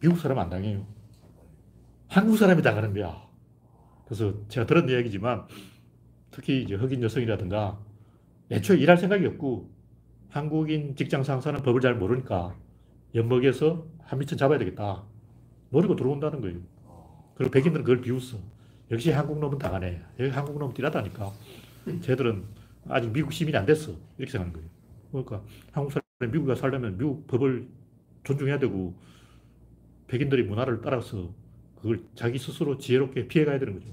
미국 0.00 0.18
사람 0.18 0.38
안 0.38 0.50
당해요. 0.50 0.84
한국 2.08 2.36
사람이 2.36 2.62
당하는 2.62 2.92
거야. 2.92 3.26
그래서 4.04 4.34
제가 4.48 4.66
들은 4.66 4.88
이야기지만, 4.88 5.46
특히 6.30 6.62
이제 6.62 6.74
흑인 6.74 7.02
여성이라든가, 7.02 7.78
애초에 8.50 8.78
일할 8.78 8.96
생각이 8.96 9.26
없고, 9.26 9.70
한국인 10.28 10.94
직장 10.96 11.22
상사는 11.22 11.60
법을 11.62 11.80
잘 11.80 11.94
모르니까, 11.94 12.54
엿먹여서 13.14 13.86
한 14.02 14.18
미천 14.18 14.38
잡아야 14.38 14.58
되겠다. 14.58 15.04
노리고 15.70 15.96
들어온다는 15.96 16.40
거예요. 16.40 16.58
그리고 17.36 17.50
백인들은 17.50 17.84
그걸 17.84 18.00
비웃어. 18.00 18.38
역시 18.90 19.10
한국 19.10 19.38
놈은 19.38 19.58
당하네. 19.58 20.02
여기 20.20 20.30
한국 20.30 20.58
놈은 20.58 20.74
띠라다니까. 20.74 21.32
쟤들은 22.00 22.44
아직 22.88 23.12
미국 23.12 23.32
시민이 23.32 23.56
안 23.56 23.66
됐어. 23.66 23.92
이렇게 24.18 24.32
생각하는 24.32 24.52
거예요. 24.52 24.68
그러니까 25.10 25.42
한국 25.72 25.92
사람이 25.92 26.32
미국에 26.32 26.54
살려면 26.54 26.96
미국 26.96 27.26
법을 27.26 27.68
존중해야 28.24 28.58
되고, 28.58 28.94
백인들이 30.08 30.44
문화를 30.44 30.80
따라서 30.82 31.32
그걸 31.76 32.02
자기 32.14 32.38
스스로 32.38 32.78
지혜롭게 32.78 33.28
피해가야 33.28 33.58
되는 33.58 33.74
거죠. 33.74 33.86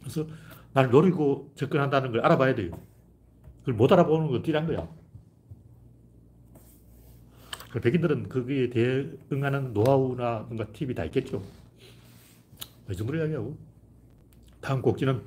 그래서 0.00 0.26
날 0.72 0.90
노리고 0.90 1.52
접근한다는 1.54 2.10
걸 2.10 2.20
알아봐야 2.20 2.54
돼요. 2.54 2.70
그걸 3.60 3.74
못 3.74 3.92
알아보는 3.92 4.28
건 4.28 4.42
띠란 4.42 4.66
거야. 4.66 4.88
그 7.70 7.80
백인들은 7.80 8.28
거기에 8.28 8.70
대응하는 8.70 9.72
노하우나 9.72 10.40
뭔가 10.40 10.66
팁이 10.72 10.94
다 10.94 11.04
있겠죠. 11.04 11.42
이 12.90 12.96
정도로 12.96 13.18
이야기하고. 13.18 13.56
다음 14.60 14.82
곡지는 14.82 15.24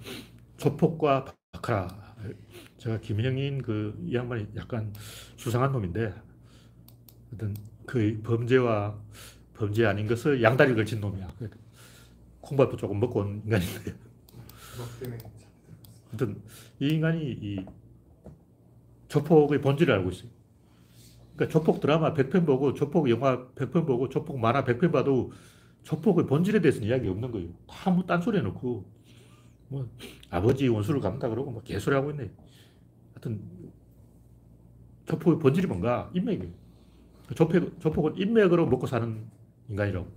조폭과 0.57 1.25
바카라. 1.51 2.15
제가 2.77 2.99
김영인 2.99 3.61
그, 3.61 3.97
이 4.05 4.15
양반이 4.15 4.47
약간 4.55 4.93
수상한 5.35 5.71
놈인데, 5.71 6.13
어떤 7.33 7.55
그 7.85 8.19
범죄와 8.23 8.99
범죄 9.53 9.85
아닌 9.85 10.07
것을 10.07 10.41
양다리 10.41 10.75
걸친 10.75 11.01
놈이야. 11.01 11.27
콩밥도 12.41 12.77
조금 12.77 12.99
먹고 12.99 13.21
온 13.21 13.41
인간인데. 13.43 13.95
때문에 14.99 15.17
하여튼 16.09 16.41
이 16.79 16.87
인간이 16.87 17.31
이 17.31 17.65
조폭의 19.07 19.61
본질을 19.61 19.93
알고 19.95 20.11
있어요. 20.11 20.29
그러니까 21.35 21.51
조폭 21.51 21.79
드라마 21.79 22.13
100편 22.13 22.45
보고 22.45 22.73
조폭 22.73 23.09
영화 23.09 23.47
100편 23.55 23.85
보고 23.85 24.09
조폭 24.09 24.39
만화 24.39 24.63
100편 24.63 24.91
봐도 24.91 25.31
조폭의 25.87 26.25
본질에 26.27 26.59
대해서는 26.59 26.87
이야기 26.89 27.07
없는 27.07 27.31
거예요. 27.31 27.49
다 27.65 27.89
뭐 27.89 28.03
딴소리 28.05 28.37
해놓고 28.39 28.85
뭐 29.69 29.89
아버지 30.29 30.67
원수를 30.67 30.99
갚는다 30.99 31.29
그러고 31.29 31.49
뭐 31.51 31.61
개소리 31.63 31.95
하고 31.95 32.11
있네. 32.11 32.29
하여튼 33.13 33.41
조폭의 35.05 35.39
본질이 35.39 35.67
뭔가 35.67 36.11
인맥이에요. 36.13 36.51
조폭, 37.35 37.79
조폭은 37.79 38.17
인맥으로 38.17 38.67
먹고 38.67 38.85
사는 38.85 39.25
인간이라고. 39.69 40.07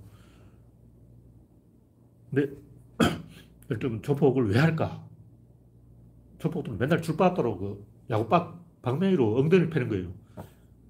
근데 2.31 2.53
들면 3.79 4.03
조폭을 4.03 4.51
왜 4.51 4.59
할까? 4.59 5.05
조폭들은 6.39 6.79
맨날 6.79 7.01
줄바닥으로 7.01 7.59
그 7.59 7.87
야구박 8.11 8.61
방맹이로 8.83 9.37
엉덩이를 9.39 9.71
패는 9.71 9.89
거예요. 9.89 10.13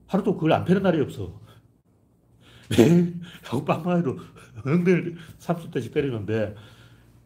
하루도 0.06 0.34
그걸 0.36 0.52
안 0.54 0.64
패는 0.64 0.82
날이 0.82 1.00
없어. 1.02 1.38
매일 2.70 3.20
야구박 3.46 3.82
방망이로 3.82 4.18
엉덩이를 4.64 5.16
30대씩 5.38 5.92
때리는데 5.92 6.54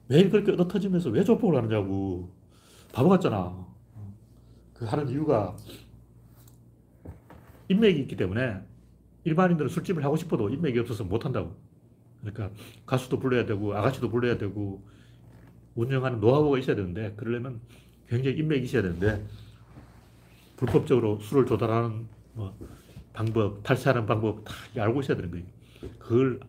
매일 0.09 0.31
그렇게 0.31 0.53
얻어 0.53 0.67
터지면서 0.67 1.11
왜 1.11 1.23
조폭을 1.23 1.57
하느냐고. 1.57 2.33
바보 2.93 3.09
같잖아. 3.09 3.67
그 4.75 4.85
하는 4.85 5.09
이유가 5.09 5.57
인맥이 7.69 8.01
있기 8.03 8.17
때문에 8.17 8.61
일반인들은 9.25 9.69
술집을 9.69 10.05
하고 10.05 10.17
싶어도 10.17 10.49
인맥이 10.49 10.79
없어서 10.79 11.05
못 11.05 11.25
한다고. 11.25 11.57
그러니까 12.21 12.51
가수도 12.87 13.19
불러야 13.19 13.45
되고 13.45 13.75
아가씨도 13.75 14.11
불러야 14.11 14.39
되고 14.39 14.83
운영하는 15.75 16.21
노하우가 16.21 16.59
있어야 16.59 16.77
되는데 16.77 17.13
그러려면 17.17 17.61
굉장히 18.09 18.39
인맥이 18.39 18.65
있어야 18.65 18.83
되는데 18.83 19.25
불법적으로 20.57 21.19
술을 21.21 21.47
조달하는 21.47 22.07
뭐 22.35 22.57
방법, 23.15 23.63
탈세하는 23.63 24.05
방법 24.05 24.45
다 24.45 24.53
알고 24.77 25.01
있어야 25.01 25.17
되는 25.17 25.31
거예요. 25.31 25.47
그걸 25.99 26.41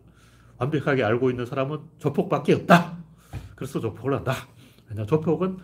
완벽하게 0.58 1.02
알고 1.02 1.30
있는 1.30 1.46
사람은 1.46 1.78
조폭밖에 1.98 2.52
없다. 2.54 2.98
그래서 3.54 3.80
조폭을 3.80 4.14
한다. 4.14 4.34
왜냐, 4.90 5.06
조폭은 5.06 5.56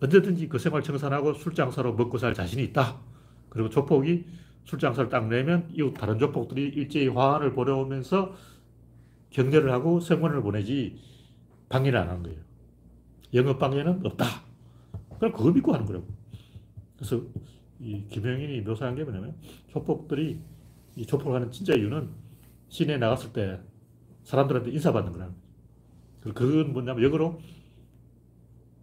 언제든지 0.00 0.48
그 0.48 0.58
생활 0.58 0.82
청산하고 0.82 1.34
술장사로 1.34 1.94
먹고 1.94 2.18
살 2.18 2.32
자신이 2.32 2.62
있다. 2.64 2.96
그리고 3.50 3.68
조폭이 3.68 4.24
술장사를 4.64 5.10
딱 5.10 5.28
내면 5.28 5.68
이웃 5.72 5.92
다른 5.92 6.18
조폭들이 6.18 6.68
일제히 6.68 7.08
화환을 7.08 7.52
보내오면서 7.52 8.34
격려를 9.30 9.72
하고 9.72 10.00
성원을 10.00 10.42
보내지 10.42 10.98
방해를 11.68 11.98
안 11.98 12.08
하는 12.08 12.22
거예요. 12.22 12.38
영업 13.34 13.58
방해는 13.58 14.04
없다. 14.04 14.26
그럼 15.18 15.32
그거 15.32 15.50
믿고 15.50 15.72
하는 15.72 15.86
거라고. 15.86 16.06
그래서 16.96 17.22
이 17.82 18.06
김영인이 18.08 18.60
묘사한 18.60 18.94
게 18.94 19.02
뭐냐면 19.02 19.36
조폭들이 19.68 20.38
이 20.94 21.06
조폭을 21.06 21.34
하는 21.34 21.50
진짜 21.50 21.74
이유는 21.74 22.10
시내에 22.68 22.96
나갔을 22.96 23.32
때 23.32 23.60
사람들한테 24.22 24.70
인사받는 24.70 25.12
거라는 25.12 25.34
거죠. 26.22 26.34
그건 26.34 26.72
뭐냐면 26.72 27.02
역으로 27.02 27.40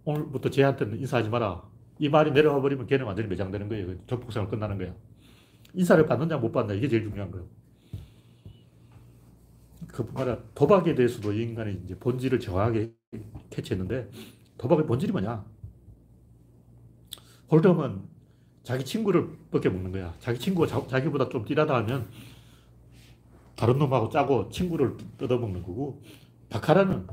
오늘부터 0.04 0.50
쟤한테는 0.50 0.98
인사하지 0.98 1.30
마라. 1.30 1.62
이 1.98 2.08
말이 2.08 2.30
내려와 2.30 2.60
버리면 2.60 2.86
걔는 2.86 3.06
완전히 3.06 3.28
매장되는 3.28 3.68
거예요. 3.68 3.86
그 3.86 4.00
조폭생활 4.06 4.50
끝나는 4.50 4.76
거야. 4.76 4.94
인사를 5.72 6.04
받느냐 6.04 6.36
못 6.36 6.52
받느냐 6.52 6.76
이게 6.76 6.88
제일 6.88 7.04
중요한 7.04 7.30
거예요. 7.30 7.46
그뿐만 9.88 10.28
아니라 10.28 10.44
도박에 10.54 10.94
대해서도 10.94 11.32
이 11.32 11.42
인간이 11.42 11.80
이제 11.84 11.98
본질을 11.98 12.38
정확하게 12.38 12.92
캐치했는데 13.48 14.10
도박의 14.58 14.86
본질이 14.86 15.12
뭐냐? 15.12 15.44
홀덤은 17.50 18.19
자기 18.62 18.84
친구를 18.84 19.28
뻗게 19.50 19.68
먹는 19.68 19.92
거야. 19.92 20.14
자기 20.20 20.38
친구가 20.38 20.66
자, 20.66 20.86
자기보다 20.86 21.28
좀 21.28 21.44
띠라다 21.44 21.74
하면 21.76 22.08
다른 23.56 23.78
놈하고 23.78 24.08
짜고 24.08 24.48
친구를 24.50 24.96
뜯어먹는 25.18 25.62
거고 25.62 26.02
바카라는 26.48 27.06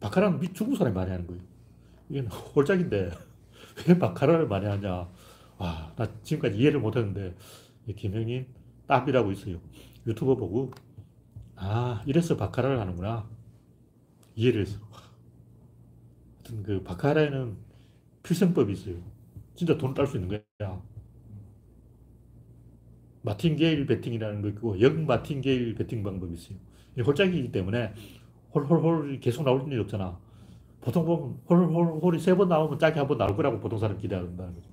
바카라는 0.00 0.40
미 0.40 0.52
중국 0.52 0.76
사람이 0.76 0.94
많이 0.94 1.10
하는 1.10 1.26
거예요. 1.26 1.42
이게 2.08 2.20
홀짝인데 2.20 3.10
왜 3.88 3.98
바카라를 3.98 4.48
많이 4.48 4.66
하냐? 4.66 5.08
와, 5.58 5.92
나 5.96 6.08
지금까지 6.22 6.56
이해를 6.56 6.80
못했는데 6.80 7.34
이 7.86 7.94
김영인 7.94 8.46
땀이라고 8.86 9.32
있어요. 9.32 9.58
유튜버 10.06 10.36
보고 10.36 10.72
아 11.56 12.02
이래서 12.06 12.36
바카라를 12.36 12.80
하는구나 12.80 13.28
이해를 14.36 14.62
했어. 14.62 14.78
하여튼 16.36 16.62
그 16.62 16.82
바카라에는 16.82 17.56
필승법이 18.22 18.72
있어요. 18.72 18.96
진짜 19.58 19.76
돈딸수 19.76 20.18
있는 20.18 20.28
거야. 20.58 20.82
martingale 23.22 23.86
베팅이라는 23.86 24.42
거 24.42 24.48
있고 24.48 24.80
역 24.80 25.04
martingale 25.06 25.74
베팅 25.74 26.02
방법이 26.02 26.34
있어요. 26.34 26.58
이 26.96 27.00
홀짝이기 27.02 27.52
때문에 27.52 27.92
홀홀홀 28.54 29.20
계속 29.20 29.42
나올 29.44 29.66
일이 29.66 29.78
없잖아. 29.80 30.18
보통 30.80 31.04
보면 31.04 31.40
홀홀홀이 31.48 32.20
세 32.20 32.36
번 32.36 32.48
나오면 32.48 32.78
짝이 32.78 32.98
한 32.98 33.08
번 33.08 33.18
나올 33.18 33.36
거라고 33.36 33.60
보통 33.60 33.78
사람 33.78 33.98
기대한다는 33.98 34.54
거죠. 34.54 34.70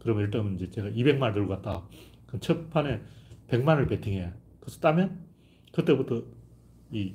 그러면 0.00 0.24
일단 0.24 0.54
이제 0.56 0.70
제가 0.70 0.88
200만 0.90 1.22
원 1.22 1.34
들고 1.34 1.48
갔다. 1.48 1.86
그럼 2.26 2.40
첫 2.40 2.70
판에 2.70 3.00
100만 3.48 3.68
원을 3.68 3.86
베팅해. 3.86 4.32
그래서 4.60 4.80
따면 4.80 5.20
그때부터 5.72 6.24
이 6.92 7.14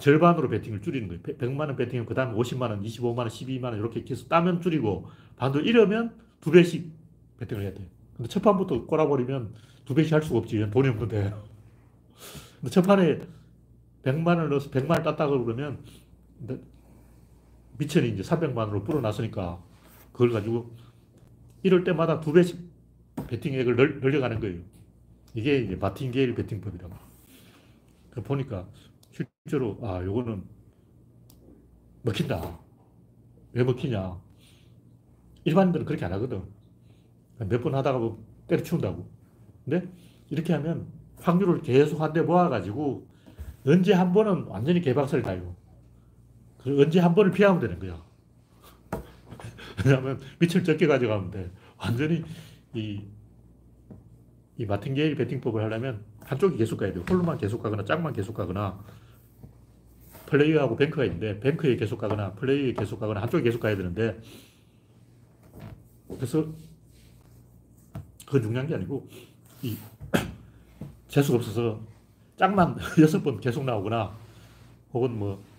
절반으로 0.00 0.48
베팅을 0.48 0.80
줄이는 0.80 1.08
거예요. 1.08 1.22
100만 1.22 1.60
원 1.60 1.76
베팅하면 1.76 2.06
그 2.06 2.14
다음 2.14 2.36
50만 2.36 2.70
원, 2.70 2.82
25만 2.82 3.18
원, 3.18 3.28
12만 3.28 3.64
원 3.64 3.78
이렇게 3.78 4.04
계속 4.04 4.28
따면 4.28 4.60
줄이고 4.60 5.08
반도 5.36 5.60
잃으면 5.60 6.14
두 6.40 6.50
배씩 6.50 6.90
베팅을 7.38 7.62
해야 7.64 7.74
돼요. 7.74 7.86
근데 8.16 8.28
첫 8.28 8.42
판부터 8.42 8.86
꼬라버리면 8.86 9.54
두 9.84 9.94
배씩 9.94 10.12
할 10.12 10.22
수가 10.22 10.38
없지. 10.38 10.70
돈이 10.70 10.88
없는데. 10.88 11.32
근데 12.60 12.70
첫 12.70 12.82
판에 12.82 13.20
100만 14.02 14.26
원을 14.26 14.48
넣어서 14.50 14.70
100만 14.70 14.90
원 14.90 15.02
땄다고 15.02 15.44
그러면 15.44 15.78
미천이 17.78 18.08
이제 18.10 18.22
300만 18.22 18.56
원으로 18.56 18.82
불어났으니까 18.82 19.62
그걸 20.12 20.30
가지고 20.30 20.70
이럴 21.62 21.84
때마다 21.84 22.20
두 22.20 22.32
배씩 22.32 22.58
베팅액을 23.26 23.76
널, 23.76 24.00
늘려가는 24.00 24.40
거예요. 24.40 24.60
이게 25.34 25.58
이제 25.58 25.76
마틴게일 25.76 26.34
베팅법이라고. 26.34 26.94
그 28.10 28.22
보니까 28.22 28.66
실제로 29.18 29.78
아 29.82 30.02
요거는 30.04 30.44
먹힌다. 32.02 32.58
왜 33.52 33.64
먹히냐? 33.64 34.20
일반인들은 35.44 35.86
그렇게 35.86 36.04
안 36.04 36.12
하거든. 36.14 36.42
몇 37.38 37.62
번 37.62 37.74
하다가 37.74 37.98
뭐 37.98 38.24
때려치운다고. 38.48 39.08
근데 39.64 39.88
이렇게 40.30 40.52
하면 40.54 40.86
확률을 41.20 41.62
계속 41.62 42.00
한대 42.00 42.22
모아가지고 42.22 43.06
언제 43.66 43.92
한 43.92 44.12
번은 44.12 44.44
완전히 44.44 44.80
개박살이 44.80 45.22
나요. 45.22 45.54
그 46.58 46.80
언제 46.82 47.00
한 47.00 47.14
번을 47.14 47.32
피하면 47.32 47.60
되는 47.60 47.78
거야. 47.78 48.02
왜냐하면 49.84 50.20
밑을 50.38 50.64
적게 50.64 50.86
가져가면 50.86 51.30
돼. 51.30 51.50
완전히 51.78 52.24
이, 52.74 53.02
이 54.56 54.66
마틴게일 54.66 55.14
배팅법을 55.16 55.62
하려면 55.62 56.04
한쪽이 56.20 56.56
계속 56.56 56.78
가야 56.78 56.92
돼요. 56.92 57.04
홀로만 57.08 57.38
계속 57.38 57.62
가거나 57.62 57.84
짝만 57.84 58.12
계속 58.12 58.34
가거나 58.34 58.78
플레이어하고 60.28 60.76
뱅크가 60.76 61.04
있는데 61.04 61.40
뱅크에 61.40 61.76
계속 61.76 61.98
가거나 61.98 62.32
플레이어에 62.32 62.72
계속 62.74 63.00
가거나 63.00 63.22
한쪽에 63.22 63.42
계속 63.42 63.60
가야 63.60 63.76
되는데 63.76 64.20
그래서 66.08 66.46
그건 68.26 68.42
중요한 68.42 68.66
게 68.66 68.74
아니고 68.74 69.08
이 69.62 69.76
재수가 71.08 71.38
없어서 71.38 71.80
짝만 72.36 72.76
여섯 73.00 73.22
번 73.22 73.40
계속 73.40 73.64
나오거나 73.64 74.16
혹은 74.92 75.18
뭐 75.18 75.58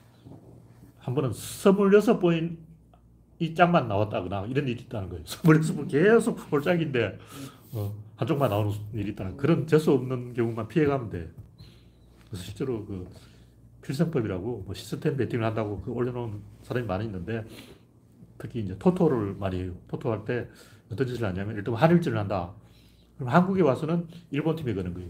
한 1.10 1.16
번은 1.16 1.34
스물여섯 1.34 2.20
번이 2.20 2.58
짝만 3.56 3.88
나왔다거나 3.88 4.46
이런 4.46 4.68
일이 4.68 4.84
있다는 4.84 5.10
거예요. 5.10 5.26
스물여섯 5.26 5.76
번 5.76 5.88
계속 5.88 6.40
홀짝인데 6.52 7.18
어, 7.74 7.94
한쪽만 8.16 8.50
나오는 8.50 8.72
일이 8.94 9.12
있다는 9.12 9.36
그런 9.38 9.66
재수 9.66 9.92
없는 9.92 10.34
경우만 10.34 10.68
피해가면 10.68 11.10
돼. 11.10 11.32
그래서 12.28 12.44
실제로 12.44 12.86
그 12.86 13.08
필승법이라고 13.82 14.64
뭐 14.66 14.74
시스템 14.74 15.18
베팅을 15.18 15.46
한다고 15.46 15.82
그 15.82 15.92
올려놓은 15.92 16.42
사람이 16.64 16.86
많이 16.88 17.06
있는데 17.06 17.46
특히 18.38 18.62
이제 18.62 18.78
토토를 18.78 19.36
많이 19.40 19.60
해요. 19.60 19.74
토토 19.88 20.12
할 20.12 20.26
때 20.26 20.48
어떤 20.92 21.06
짓을 21.06 21.26
하냐면 21.28 21.56
일단 21.56 21.74
한일전을 21.76 22.18
한다. 22.18 22.52
그럼 23.18 23.30
한국에 23.30 23.62
와서는 23.62 24.08
일본 24.32 24.56
팀에 24.56 24.74
거는 24.74 24.94
거예요. 24.94 25.10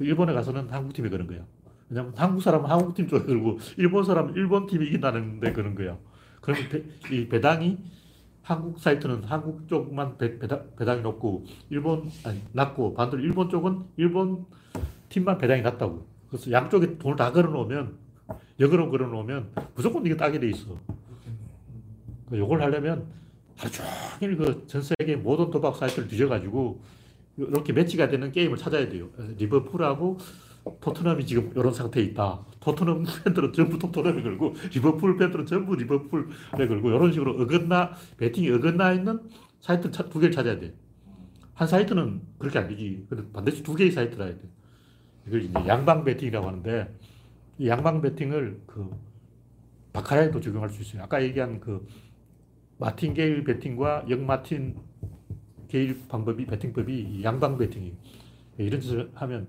일본에 0.00 0.32
가서는 0.32 0.68
한국 0.70 0.92
팀에 0.92 1.08
거는 1.08 1.26
거야. 1.26 1.44
왜냐면 1.88 2.12
한국 2.16 2.40
사람은 2.40 2.68
한국 2.70 2.94
팀 2.94 3.06
쪽에 3.06 3.26
걸고 3.26 3.58
일본 3.76 4.04
사람은 4.04 4.34
일본 4.34 4.66
팀이 4.66 4.86
이긴다는데 4.86 5.52
그런 5.52 5.74
거야. 5.74 5.98
그러면 6.40 6.68
배, 6.68 6.82
이 7.14 7.28
배당이 7.28 7.78
한국 8.42 8.78
사이트는 8.80 9.24
한국 9.24 9.68
쪽만 9.68 10.16
배, 10.16 10.38
배당, 10.38 10.64
배당이 10.76 11.02
높고 11.02 11.44
일본 11.68 12.10
아니 12.24 12.40
낮고 12.52 12.94
반대로 12.94 13.22
일본 13.22 13.50
쪽은 13.50 13.84
일본 13.98 14.46
팀만 15.10 15.38
배당이 15.38 15.62
낮다고. 15.62 16.06
그래서 16.28 16.50
양쪽에 16.50 16.96
돈을 16.98 17.16
다 17.16 17.30
걸어 17.32 17.50
놓으면 17.50 17.98
역으로 18.60 18.90
걸어 18.90 19.06
놓으면 19.08 19.50
무조건 19.74 20.04
이게 20.06 20.16
따게 20.16 20.38
돼 20.38 20.48
있어. 20.50 20.76
요걸 22.32 22.62
하려면 22.62 23.06
하루 23.56 23.70
종일 23.72 24.36
그 24.36 24.66
전 24.66 24.82
세계 24.82 25.16
모든 25.16 25.50
도박 25.50 25.76
사이트를 25.76 26.08
뒤져가지고 26.08 26.80
이렇게 27.36 27.72
매치가 27.72 28.08
되는 28.08 28.30
게임을 28.30 28.56
찾아야 28.58 28.88
돼요. 28.88 29.08
리버풀하고 29.38 30.18
토트넘이 30.80 31.24
지금 31.26 31.50
이런 31.56 31.72
상태에 31.72 32.02
있다. 32.04 32.40
토트넘 32.60 33.04
팬들은 33.24 33.52
전부 33.54 33.78
토트넘에 33.78 34.22
걸고 34.22 34.54
리버풀 34.74 35.16
팬들은 35.16 35.46
전부 35.46 35.74
리버풀에 35.74 36.68
걸고 36.68 36.90
이런 36.90 37.12
식으로 37.12 37.40
어긋나 37.42 37.94
배팅이 38.18 38.50
어긋나 38.50 38.92
있는 38.92 39.20
사이트 39.60 39.90
두 39.90 40.18
개를 40.20 40.30
찾아야 40.32 40.58
돼. 40.58 40.74
한 41.54 41.66
사이트는 41.66 42.20
그렇게 42.38 42.58
안 42.58 42.68
되지. 42.68 43.06
반드시 43.32 43.62
두 43.62 43.74
개의 43.74 43.90
사이트라 43.90 44.26
해야 44.26 44.34
돼. 44.34 44.40
이걸 45.26 45.42
이제 45.42 45.52
양방 45.66 46.04
배팅이라고 46.04 46.46
하는데 46.46 46.94
이 47.60 47.68
양방 47.68 48.00
배팅을 48.00 48.62
그 48.66 48.90
바카라에도 49.92 50.40
적용할 50.40 50.70
수 50.70 50.80
있어요. 50.80 51.02
아까 51.02 51.22
얘기한 51.22 51.60
그 51.60 51.86
마틴 52.78 53.12
게일 53.12 53.44
배팅과 53.44 54.06
영 54.08 54.24
마틴 54.24 54.78
게일 55.68 56.08
방법이 56.08 56.46
배팅법이 56.46 57.22
양방 57.22 57.58
배팅이에요. 57.58 57.94
이런 58.56 58.80
짓을 58.80 59.10
하면 59.12 59.46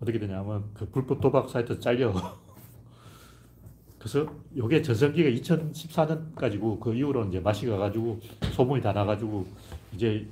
어떻게 0.00 0.20
되냐면 0.20 0.70
그 0.74 0.88
불법 0.90 1.20
도박 1.20 1.50
사이트 1.50 1.80
잘려. 1.80 2.14
그래서 3.98 4.32
이게 4.54 4.80
전성기가 4.80 5.28
2014년까지고 5.30 6.78
그 6.78 6.94
이후로 6.94 7.24
이제 7.26 7.40
맛이 7.40 7.66
가가지고 7.66 8.20
소문이 8.52 8.80
다 8.80 8.92
나가지고 8.92 9.44
이제 9.92 10.28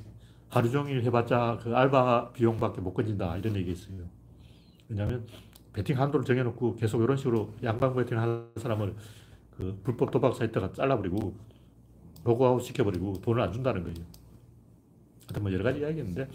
하루 0.51 0.71
종일 0.71 1.03
해봤자 1.03 1.59
그 1.65 1.75
알바 1.75 2.31
비용밖에 2.31 2.81
못 2.81 2.95
건진다 2.95 3.39
이런 3.39 3.57
얘기 3.57 3.73
있어요. 3.73 4.05
왜냐하면 4.89 5.27
베팅 5.73 6.01
한도를 6.01 6.25
정해놓고 6.25 6.77
계속 6.77 7.03
이런 7.03 7.17
식으로 7.17 7.55
양방 7.63 7.95
베팅을 7.95 8.23
하는 8.23 8.49
사람을 8.57 8.95
그 9.57 9.81
불법 9.85 10.11
도박 10.11 10.35
사이트가 10.37 10.73
잘라버리고 10.73 11.35
로그아웃 12.25 12.63
시켜버리고 12.63 13.21
돈을 13.23 13.43
안 13.43 13.53
준다는 13.53 13.83
거예요. 13.83 13.97
하여튼 15.27 15.43
뭐 15.43 15.53
여러 15.53 15.65
가지 15.65 15.81
이야기 15.81 15.99
있는데 15.99 16.29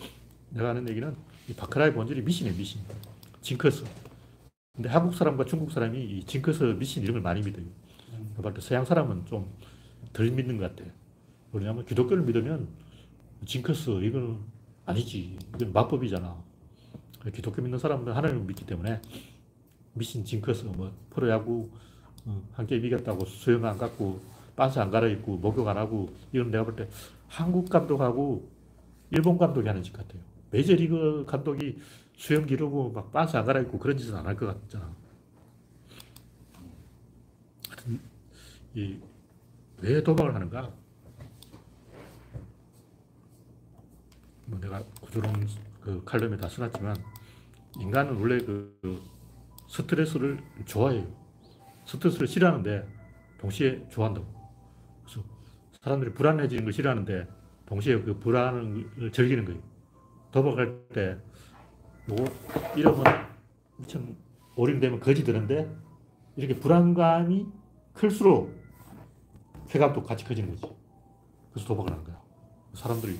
내가 0.49 0.69
하는 0.69 0.87
얘기는 0.87 1.15
이 1.49 1.53
바카라의 1.53 1.93
본질이 1.93 2.21
미신이에요, 2.21 2.55
미신. 2.57 2.81
징크스. 3.41 3.83
근데 4.75 4.89
한국 4.89 5.13
사람과 5.13 5.45
중국 5.45 5.71
사람이 5.71 6.01
이 6.03 6.23
징크스, 6.23 6.63
미신 6.79 7.05
걸 7.11 7.21
많이 7.21 7.41
믿어요. 7.41 7.65
내가 8.31 8.41
볼때 8.41 8.61
서양 8.61 8.85
사람은 8.85 9.25
좀 9.25 9.47
덜 10.13 10.29
믿는 10.31 10.57
것 10.57 10.75
같아. 10.75 10.89
왜냐하면 11.51 11.85
기독교를 11.85 12.23
믿으면 12.23 12.67
징크스 13.45 14.01
이거는 14.03 14.37
아니지. 14.85 15.37
이건 15.55 15.73
마법이잖아. 15.73 16.43
기독교 17.31 17.61
믿는 17.61 17.79
사람은 17.79 18.11
하나님을 18.11 18.43
믿기 18.45 18.65
때문에 18.65 19.01
미신 19.93 20.25
징크스, 20.25 20.65
뭐 20.65 20.91
프로야구 21.11 21.69
어, 22.25 22.41
한 22.53 22.65
게임 22.67 22.83
이겼다고 22.85 23.25
수영 23.25 23.65
안 23.65 23.77
갖고 23.77 24.19
빤스 24.55 24.79
안 24.79 24.89
갈아입고 24.91 25.37
목욕 25.37 25.67
안 25.67 25.77
하고 25.77 26.13
이건 26.31 26.51
내가 26.51 26.63
볼 26.63 26.75
때 26.75 26.87
한국 27.27 27.69
감독하고 27.69 28.47
일본 29.11 29.37
감독이 29.37 29.67
하는 29.67 29.81
짓 29.83 29.91
같아요. 29.93 30.21
메이저리그 30.51 31.25
감독이 31.27 31.79
수영 32.15 32.45
기르고 32.45 32.91
막 32.91 33.11
빤스 33.11 33.35
안 33.37 33.45
갈아입고 33.45 33.79
그런 33.79 33.97
짓은 33.97 34.15
안 34.15 34.25
할 34.27 34.35
것 34.35 34.45
같잖아. 34.47 34.91
하여튼 37.69 37.99
이왜 38.75 40.03
도박을 40.03 40.33
하는가? 40.35 40.71
뭐 44.45 44.59
내가 44.59 44.83
구조론 45.01 45.47
그 45.81 46.01
칼럼에 46.05 46.37
다 46.37 46.47
써놨지만 46.47 46.95
인간은 47.79 48.19
원래 48.19 48.37
그, 48.39 48.77
그 48.81 49.01
스트레스를 49.67 50.39
좋아해요. 50.65 51.05
스트레스를 51.85 52.27
싫어하는데 52.27 52.87
동시에 53.39 53.87
좋아한다고. 53.89 54.25
그래서 55.03 55.21
사람들이 55.81 56.13
불안해지는 56.13 56.63
걸 56.63 56.73
싫어하는데 56.73 57.27
동시에 57.65 58.01
그 58.01 58.19
불안을 58.19 59.11
즐기는 59.11 59.45
거예요. 59.45 59.61
도박할 60.31 60.87
때 60.93 61.17
요거 62.09 62.25
이러면 62.75 63.03
참 63.87 64.15
오링되면 64.55 64.99
거지 64.99 65.23
드는데 65.23 65.73
이렇게 66.35 66.59
불안감이 66.59 67.47
클수록 67.93 68.53
쾌감도 69.67 70.03
같이 70.03 70.25
커지는 70.25 70.51
거지. 70.51 70.73
그래서 71.51 71.67
도박을 71.67 71.91
하는 71.91 72.03
거야. 72.03 72.21
사람들이 72.73 73.19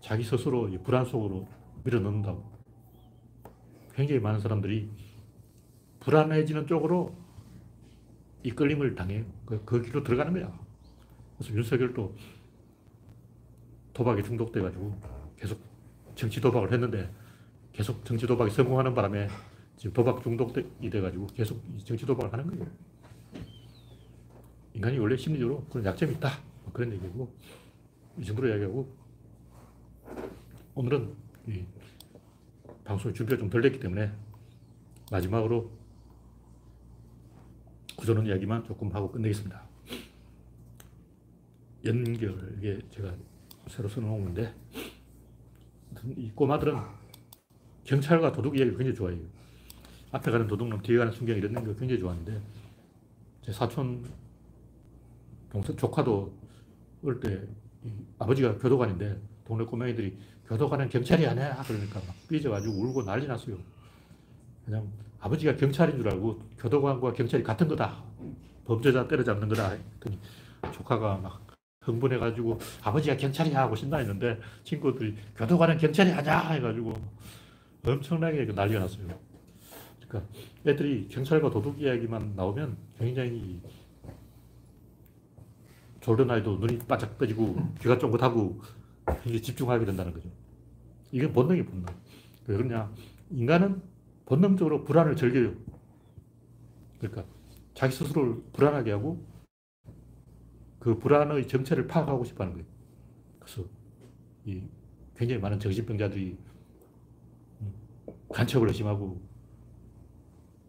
자기 0.00 0.22
스스로 0.24 0.68
이 0.68 0.78
불안 0.78 1.04
속으로 1.04 1.46
밀어넣는다고. 1.84 2.51
굉장히 3.94 4.20
많은 4.20 4.40
사람들이 4.40 4.88
불안해지는 6.00 6.66
쪽으로 6.66 7.14
이 8.42 8.50
끌림을 8.50 8.94
당해요. 8.94 9.24
그, 9.46 9.62
그 9.64 9.82
길로 9.82 10.02
들어가는 10.02 10.32
거야. 10.32 10.52
그래서 11.38 11.54
윤석열도 11.54 12.14
도박에 13.92 14.22
중독돼가지고 14.22 14.96
계속 15.36 15.60
정치 16.14 16.40
도박을 16.40 16.72
했는데 16.72 17.10
계속 17.72 18.04
정치 18.04 18.26
도박에 18.26 18.50
성공하는 18.50 18.94
바람에 18.94 19.28
지금 19.76 19.92
도박 19.92 20.22
중독이 20.22 20.90
돼가지고 20.90 21.26
계속 21.28 21.62
이 21.76 21.84
정치 21.84 22.04
도박을 22.06 22.32
하는 22.32 22.46
거예요. 22.46 22.66
인간이 24.74 24.98
원래 24.98 25.16
심리적으로 25.16 25.64
그런 25.64 25.84
약점이 25.84 26.14
있다. 26.14 26.30
뭐 26.64 26.72
그런 26.72 26.92
얘기고 26.92 27.32
이 28.18 28.24
정도로 28.24 28.48
이야기하고 28.48 28.96
오늘은 30.74 31.14
이 31.48 31.64
방송의 32.84 33.14
준비가 33.14 33.38
좀 33.38 33.48
덜 33.50 33.62
됐기 33.62 33.78
때문에 33.80 34.12
마지막으로 35.10 35.70
구조론 37.96 38.26
이야기만 38.26 38.64
조금 38.64 38.92
하고 38.94 39.10
끝내겠습니다. 39.10 39.62
연결, 41.84 42.54
이게 42.58 42.80
제가 42.90 43.14
새로 43.68 43.88
써놓은 43.88 44.24
건데, 44.24 44.54
이 46.16 46.30
꼬마들은 46.34 46.76
경찰과 47.84 48.32
도둑 48.32 48.56
이야기를 48.56 48.78
굉장히 48.78 48.96
좋아해요. 48.96 49.20
앞에 50.12 50.30
가는 50.30 50.46
도둑놈, 50.46 50.82
뒤에 50.82 50.98
가는 50.98 51.12
순경 51.12 51.36
이런 51.36 51.52
거 51.54 51.74
굉장히 51.74 51.98
좋아하는데, 52.00 52.40
제 53.42 53.52
사촌 53.52 54.04
동생, 55.50 55.76
조카도 55.76 56.34
어릴 57.04 57.20
때 57.20 57.46
아버지가 58.18 58.58
교도관인데, 58.58 59.20
동네 59.44 59.64
꼬맹이들이 59.64 60.16
교도관은 60.48 60.88
경찰이 60.88 61.26
아니야. 61.26 61.62
그러니까 61.66 62.00
막 62.06 62.14
삐져가지고 62.28 62.74
울고 62.74 63.04
난리 63.04 63.26
났어요. 63.26 63.56
그냥 64.64 64.86
아버지가 65.20 65.56
경찰인 65.56 65.96
줄 65.96 66.08
알고 66.08 66.40
교도관과 66.58 67.12
경찰이 67.12 67.42
같은 67.42 67.68
거다. 67.68 68.02
범죄자 68.64 69.06
때려잡는 69.08 69.48
거다. 69.48 69.70
했더니 69.70 70.18
조카가 70.72 71.18
막 71.18 71.40
흥분해가지고 71.82 72.58
아버지가 72.82 73.16
경찰이야 73.16 73.60
하고 73.60 73.74
신나했는데 73.74 74.38
친구들이 74.64 75.16
교도관은 75.36 75.78
경찰이 75.78 76.12
아니야 76.12 76.38
해가지고 76.50 76.94
엄청나게 77.84 78.46
그 78.46 78.52
난리가 78.52 78.80
났어요. 78.80 79.08
그러니까 80.06 80.32
애들이 80.66 81.08
경찰과 81.08 81.50
도둑 81.50 81.80
이야기만 81.80 82.34
나오면 82.36 82.76
굉장히 82.98 83.60
졸던 86.00 86.30
아이도 86.30 86.56
눈이 86.56 86.78
바짝 86.80 87.16
떠지고 87.16 87.56
귀가 87.80 87.96
쫑긋하고 87.98 88.60
굉장히 89.06 89.42
집중하게 89.42 89.84
된다는 89.84 90.12
거죠. 90.12 90.28
이게 91.10 91.30
본능이 91.30 91.64
본능. 91.64 91.86
왜 92.46 92.56
그러냐? 92.56 92.92
인간은 93.30 93.82
본능적으로 94.26 94.84
불안을 94.84 95.16
즐겨요. 95.16 95.54
그러니까 96.98 97.24
자기 97.74 97.92
스스로를 97.94 98.42
불안하게 98.52 98.92
하고 98.92 99.24
그 100.78 100.98
불안의 100.98 101.46
정체를 101.48 101.86
파악하고 101.86 102.24
싶어 102.24 102.44
하는 102.44 102.54
거예요. 102.54 102.66
그래서 103.38 103.64
이 104.44 104.62
굉장히 105.16 105.40
많은 105.40 105.60
정신병자들이 105.60 106.36
음, 107.60 107.74
간첩을 108.32 108.68
의심하고 108.68 109.20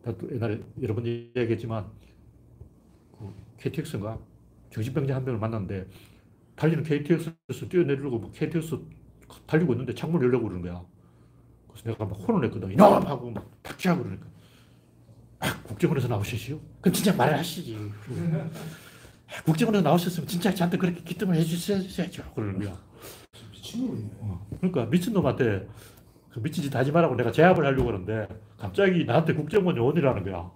나도 0.03 0.31
옛날에 0.33 0.61
여러 0.81 0.93
번 0.93 1.05
얘기했지만 1.05 1.89
그 3.17 3.33
KTX인가 3.57 4.19
정신병자 4.69 5.15
한 5.15 5.23
명을 5.23 5.39
만났는데 5.39 5.87
달리는 6.55 6.83
KTX에서 6.83 7.67
뛰어내리려고 7.69 8.19
뭐 8.19 8.31
KTX 8.31 8.79
달리고 9.47 9.73
있는데 9.73 9.93
창문을 9.93 10.27
열려고 10.27 10.47
그러는 10.47 10.61
거야. 10.61 10.83
그래서 11.67 11.89
내가 11.89 12.05
막 12.05 12.13
혼을 12.27 12.41
냈거든. 12.41 12.71
이놈! 12.71 13.05
하고 13.05 13.31
막 13.31 13.49
탁취하고 13.63 14.03
그러니까. 14.03 14.27
아, 15.39 15.61
국정원에서 15.63 16.07
나오시지요? 16.07 16.59
그럼 16.81 16.93
진짜 16.93 17.13
말을 17.15 17.37
하시지. 17.37 17.77
아, 17.77 19.43
국정원에서 19.43 19.83
나오셨으면 19.83 20.27
진짜 20.27 20.53
저한테 20.53 20.77
그렇게 20.77 21.01
기뜸을 21.01 21.35
해주셔야죠. 21.35 22.33
그러는 22.33 22.59
거야. 22.59 22.77
미친놈이네. 23.51 24.09
어. 24.19 24.47
그러니까 24.57 24.85
미친놈한테 24.85 25.67
그 26.31 26.41
미친 26.41 26.63
짓 26.63 26.73
하지 26.75 26.91
말라고 26.91 27.15
내가 27.15 27.31
제압을 27.31 27.65
하려고 27.65 27.89
하는데 27.89 28.27
갑자기 28.57 29.05
나한테 29.05 29.33
국정원 29.33 29.75
요원이라는 29.75 30.23
거야. 30.23 30.51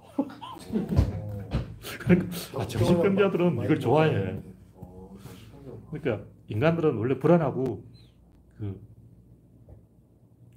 그러니까 2.00 2.28
아, 2.58 2.68
정신병자들은 2.68 3.64
이걸 3.64 3.80
좋아해. 3.80 4.40
그러니까 5.90 6.26
인간들은 6.48 6.96
원래 6.98 7.18
불안하고 7.20 7.84
그, 8.58 8.82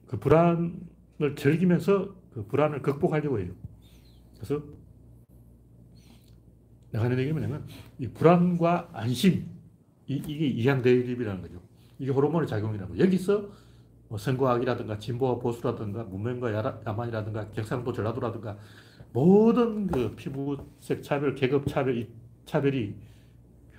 그 0.06 0.18
불안을 0.18 1.36
즐기면서 1.36 2.14
그 2.32 2.46
불안을 2.46 2.82
극복하려고 2.82 3.40
해요. 3.40 3.52
그래서 4.34 4.62
내가 6.92 7.04
하는 7.04 7.18
얘기는 7.18 7.38
뭐냐면 7.38 7.66
이 7.98 8.08
불안과 8.08 8.88
안심 8.92 9.46
이, 10.06 10.14
이게 10.26 10.46
이양대립이라는 10.46 11.42
거죠. 11.42 11.60
이게 11.98 12.10
호르몬의 12.10 12.48
작용이라고. 12.48 12.98
여기서 12.98 13.48
뭐 14.08 14.18
선거학이라든가 14.18 14.98
진보와 14.98 15.38
보수라든가 15.38 16.02
문명과 16.04 16.52
야라, 16.52 16.80
야만이라든가 16.84 17.50
경상도 17.50 17.92
전라도라든가 17.92 18.58
모든 19.12 19.86
그 19.86 20.14
피부색 20.16 21.02
차별, 21.02 21.34
계급 21.34 21.66
차별, 21.66 21.96
이 21.96 22.08
차별이 22.44 22.96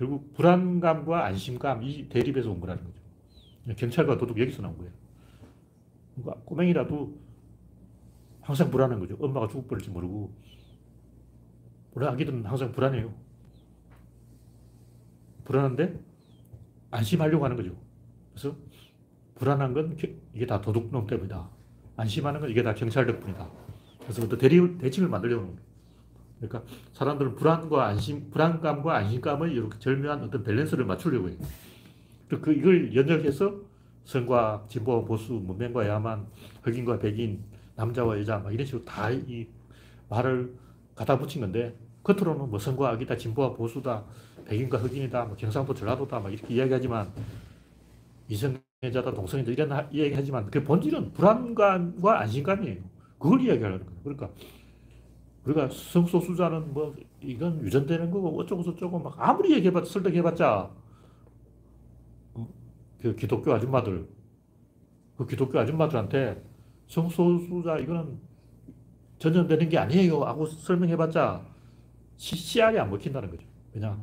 결국 0.02 0.34
불안감과 0.34 1.26
안심감 1.26 1.84
이 1.84 2.08
대립에서 2.08 2.50
온 2.50 2.58
거라는 2.58 2.82
거죠. 2.82 3.76
경찰과 3.76 4.18
도둑 4.18 4.36
여기서 4.40 4.60
나온 4.60 4.76
거예요. 4.76 4.90
그러니까 6.16 6.44
꼬맹이라도 6.44 7.16
항상 8.40 8.68
불안한 8.68 8.98
거죠. 8.98 9.16
엄마가 9.20 9.46
죽을 9.46 9.62
뻔할지 9.68 9.90
모르고. 9.90 10.34
원래 11.94 12.08
아기들은 12.08 12.44
항상 12.44 12.72
불안해요. 12.72 13.14
불안한데 15.44 16.00
안심하려고 16.90 17.44
하는 17.44 17.56
거죠. 17.56 17.76
그래서 18.32 18.56
불안한 19.36 19.72
건 19.72 19.96
이게 20.34 20.46
다 20.46 20.60
도둑놈 20.60 21.06
때문이다. 21.06 21.48
안심하는 21.96 22.40
건 22.40 22.50
이게 22.50 22.64
다 22.64 22.74
경찰 22.74 23.06
덕분이다. 23.06 23.48
그래서 24.00 24.28
대립, 24.36 24.80
대칭을 24.80 25.08
만들려고 25.08 25.42
하는 25.42 25.54
거예요. 25.54 25.71
그러니까 26.42 26.62
사람들은 26.94 27.36
불안과 27.36 27.86
안심, 27.88 28.30
불안감과 28.30 28.96
안심감의 28.96 29.52
이렇게 29.52 29.78
절묘한 29.78 30.22
어떤 30.24 30.42
밸런스를 30.42 30.84
맞추려고 30.84 31.28
해요. 31.30 31.38
그 32.28 32.52
이걸 32.52 32.94
연역해서 32.94 33.54
선과 34.04 34.64
진보와 34.68 35.04
보수, 35.04 35.34
문명과 35.34 35.86
야만, 35.88 36.26
흑인과 36.62 36.98
백인, 36.98 37.44
남자와 37.76 38.18
여자 38.18 38.38
막 38.38 38.52
이런 38.52 38.66
식으로 38.66 38.84
다 38.84 39.10
이 39.10 39.46
말을 40.10 40.54
갖다 40.94 41.18
붙인 41.18 41.40
건데 41.42 41.76
겉으로는 42.04 42.50
뭐 42.50 42.58
선과 42.58 42.90
악이다, 42.90 43.16
진보와 43.16 43.54
보수다, 43.54 44.04
백인과 44.46 44.78
흑인이다, 44.78 45.24
뭐 45.26 45.36
경상도 45.36 45.74
전라도다 45.74 46.20
막 46.20 46.32
이렇게 46.32 46.54
이야기하지만 46.54 47.12
이성의 48.28 48.60
동성애자다, 48.82 49.14
동성애자 49.14 49.52
이런 49.52 49.72
하- 49.72 49.88
이야기 49.92 50.12
하지만 50.14 50.50
그 50.50 50.62
본질은 50.62 51.12
불안감과 51.12 52.20
안심감이에요. 52.20 52.78
그걸 53.18 53.40
이야기하는 53.42 53.78
거예요. 53.78 53.92
그러니까 54.02 54.30
우리가 55.44 55.68
성소수자는 55.70 56.72
뭐 56.72 56.94
이건 57.20 57.60
유전되는 57.62 58.10
거고 58.10 58.38
어쩌고 58.40 58.62
저쩌고 58.62 58.98
막 58.98 59.14
아무리 59.18 59.52
얘기해봤자 59.54 59.90
설득해봤자 59.90 60.70
어? 62.34 62.48
그 63.00 63.14
기독교 63.16 63.52
아줌마들 63.52 64.06
그 65.16 65.26
기독교 65.26 65.58
아줌마들한테 65.58 66.42
성소수자 66.86 67.78
이거는 67.78 68.18
전염되는 69.18 69.68
게 69.68 69.78
아니에요 69.78 70.22
하고 70.24 70.46
설명해봤자 70.46 71.44
시- 72.16 72.36
씨알이 72.36 72.78
안 72.78 72.90
먹힌다는 72.90 73.30
거죠. 73.30 73.44
왜냐 73.72 73.98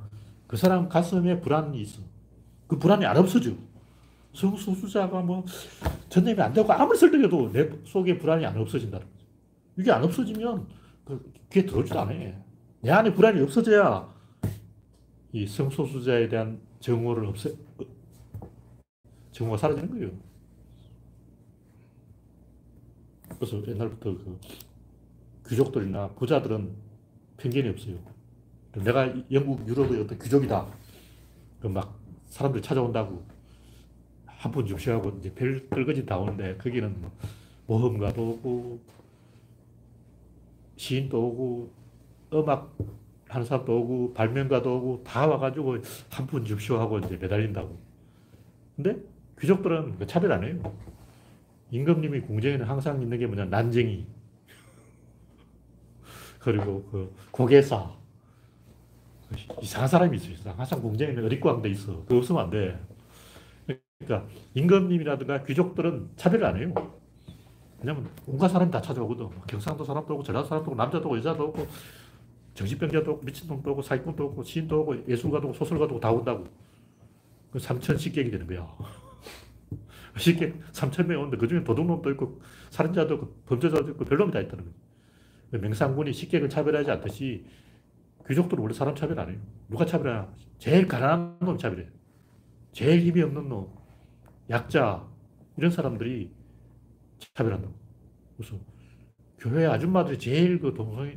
그 0.47 0.58
사람 0.58 0.89
가슴에 0.89 1.39
불안이 1.39 1.80
있어. 1.82 2.02
그 2.67 2.78
불안이 2.78 3.06
안 3.06 3.15
없어져. 3.17 3.52
성소수자가 4.34 5.21
뭐 5.21 5.45
전염이 6.10 6.39
안 6.41 6.52
되고 6.54 6.71
아무리 6.73 6.97
설득해도 6.97 7.52
내 7.52 7.69
속에 7.86 8.17
불안이 8.17 8.45
안 8.45 8.58
없어진다는 8.58 9.06
거죠. 9.06 9.25
이게 9.78 9.91
안 9.91 10.04
없어지면 10.04 10.67
그 10.67 10.79
귀에 11.52 11.65
들어오지도 11.65 12.00
않아. 12.00 12.12
내 12.82 12.91
안에 12.91 13.13
불안이 13.13 13.41
없어져야 13.41 14.13
이 15.32 15.45
성소수자에 15.45 16.28
대한 16.30 16.60
정오를 16.80 17.26
없애, 17.26 17.54
정오가 19.32 19.58
사라지는 19.58 19.89
거예요. 19.91 20.12
그래서 23.38 23.65
옛날부터 23.67 24.12
그 24.17 24.39
귀족들이나 25.48 26.10
부자들은 26.10 26.74
편견이 27.38 27.69
없어요. 27.69 27.95
내가 28.76 29.13
영국, 29.32 29.67
유럽의 29.67 30.02
어떤 30.02 30.19
귀족이다. 30.19 30.67
막 31.63 32.00
사람들이 32.28 32.62
찾아온다고 32.63 33.24
한 34.26 34.52
푼 34.54 34.65
줍시하고 34.65 35.17
이제 35.19 35.34
별 35.34 35.69
떨거지 35.69 36.06
다 36.06 36.17
오는데 36.17 36.56
거기는 36.58 36.95
뭐 37.02 37.12
모험가도 37.67 38.22
오고 38.22 38.80
시인도 40.80 41.22
오고 41.22 41.74
음악 42.36 42.74
하는 43.28 43.46
사람도 43.46 43.80
오고 43.82 44.13
발명가도 44.13 44.78
오고 44.78 45.04
다 45.04 45.28
와가지고 45.28 45.78
한 46.10 46.26
푼 46.28 46.46
줍시오 46.46 46.78
하고 46.80 47.00
이제 47.00 47.18
매달린다고. 47.18 47.78
근데 48.76 48.98
귀족들은 49.42 50.00
그 50.00 50.08
차별 50.08 50.32
안 50.32 50.44
해요. 50.44 50.58
임금님이 51.72 52.22
궁정에는 52.22 52.65
항상 52.65 53.02
있는 53.02 53.20
게 53.20 53.28
뭐냐 53.28 53.46
난쟁이 53.46 54.08
그리고 56.39 56.84
그 56.92 57.13
고개사 57.32 57.92
이상한 59.62 59.88
사람이 59.88 60.18
있어요. 60.18 60.54
항상 60.56 60.82
궁정에는 60.82 61.26
어릿광대 61.26 61.70
있어. 61.70 62.04
그거 62.06 62.18
없으면 62.18 62.44
안 62.46 62.50
돼. 62.50 62.80
그러니까 64.00 64.30
임금님이라든가 64.54 65.44
귀족들은 65.44 66.10
차별을 66.15 66.46
안 66.46 66.58
해요. 66.58 66.99
왜냐면 67.82 68.10
온갖 68.26 68.50
사람이 68.50 68.72
다 68.72 68.82
찾아오거든. 68.82 69.30
경상도 69.48 69.84
사람도 69.84 70.13
오고 70.13 70.24
전라도 70.24 70.48
사람도 70.48 70.72
오고 70.72 70.76
남자도 70.76 71.08
오고 71.08 71.18
여자도 71.18 71.48
오고 71.48 71.68
정신병자도 72.54 73.12
오고 73.12 73.24
미친놈도 73.24 73.72
오고 73.72 73.82
사기꾼도 73.82 74.26
오고 74.26 74.44
시인도 74.44 74.82
오고 74.82 75.08
예술가도 75.08 75.48
오고 75.48 75.58
소설가도 75.58 75.94
오고 75.94 76.00
다 76.00 76.12
온다고. 76.12 76.46
그 77.52 77.60
3천 77.60 77.98
식객이 77.98 78.30
되는 78.32 78.46
거야. 78.46 78.68
식객 80.18 80.60
3천 80.72 81.06
명 81.06 81.22
오는데 81.22 81.38
그중에 81.38 81.63
도둑놈도 81.63 82.12
있고 82.12 82.42
살인자도 82.70 83.15
있고 83.15 83.34
범죄자도 83.46 83.92
있고 83.92 84.06
별놈이 84.06 84.32
다 84.32 84.39
있다는 84.39 84.65
거지. 84.65 84.78
맹상군이 85.52 86.13
식객을 86.13 86.50
차별하지 86.50 86.92
않듯이 86.92 87.46
귀족들은 88.28 88.62
원래 88.62 88.74
사람 88.74 88.94
차별 88.94 89.20
안 89.20 89.30
해요. 89.30 89.39
누가 89.68 89.86
차별하냐? 89.86 90.32
제일 90.60 90.88
가난한 90.88 91.38
놈이 91.39 91.58
차별해. 91.58 91.88
제일 92.72 93.02
힘이 93.02 93.22
없는 93.24 93.50
놈, 93.50 93.68
약자 94.50 95.08
이런 95.58 95.72
사람들이 95.72 96.32
차별한다고. 97.20 97.74
그래서 98.38 98.56
교회 99.38 99.66
아줌마들이 99.66 100.18
제일 100.18 100.60
그 100.60 100.74
동성 100.74 101.12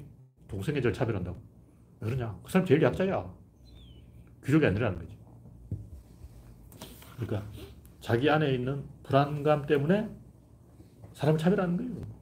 동성애자를 0.49 0.93
차별한다고. 0.93 1.41
왜 2.01 2.11
그러냐? 2.11 2.39
그 2.43 2.51
사람 2.51 2.67
제일 2.67 2.83
약자야. 2.83 3.33
귀족이 4.45 4.67
아니라는 4.67 4.99
거지. 4.99 5.17
그러니까 7.17 7.49
자기 8.01 8.29
안에 8.29 8.53
있는 8.55 8.85
불안감 9.03 9.67
때문에 9.67 10.09
사람을 11.15 11.39
차별하는 11.39 11.77
거예요. 11.77 12.13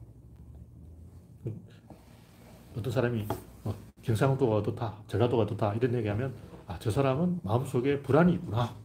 어떤 2.77 2.93
사람이 2.93 3.27
어, 3.65 3.75
경상도가 4.01 4.55
어떻다, 4.55 5.03
전라도가 5.07 5.43
어떻다 5.43 5.73
이런 5.73 5.93
얘기하면 5.95 6.33
아, 6.67 6.77
저 6.79 6.89
사람은 6.89 7.41
마음속에 7.43 8.01
불안이 8.01 8.33
있구나. 8.33 8.75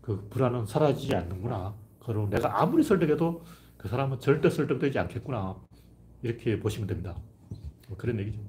그 0.00 0.26
불안은 0.30 0.66
사라지지 0.66 1.14
않는구나. 1.14 1.74
그리고 2.00 2.28
내가 2.28 2.60
아무리 2.60 2.82
설득해도 2.82 3.42
그 3.82 3.88
사람은 3.88 4.20
절대 4.20 4.48
설득되지 4.48 4.96
않겠구나. 5.00 5.60
이렇게 6.22 6.58
보시면 6.60 6.86
됩니다. 6.86 7.16
뭐 7.88 7.96
그런 7.98 8.16
얘기죠. 8.20 8.40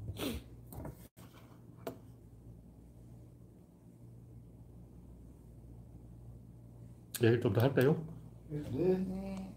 얘기를 7.21 7.41
좀 7.41 7.53
더 7.53 7.61
할까요? 7.61 8.03
네. 8.49 8.61
네. 8.71 9.53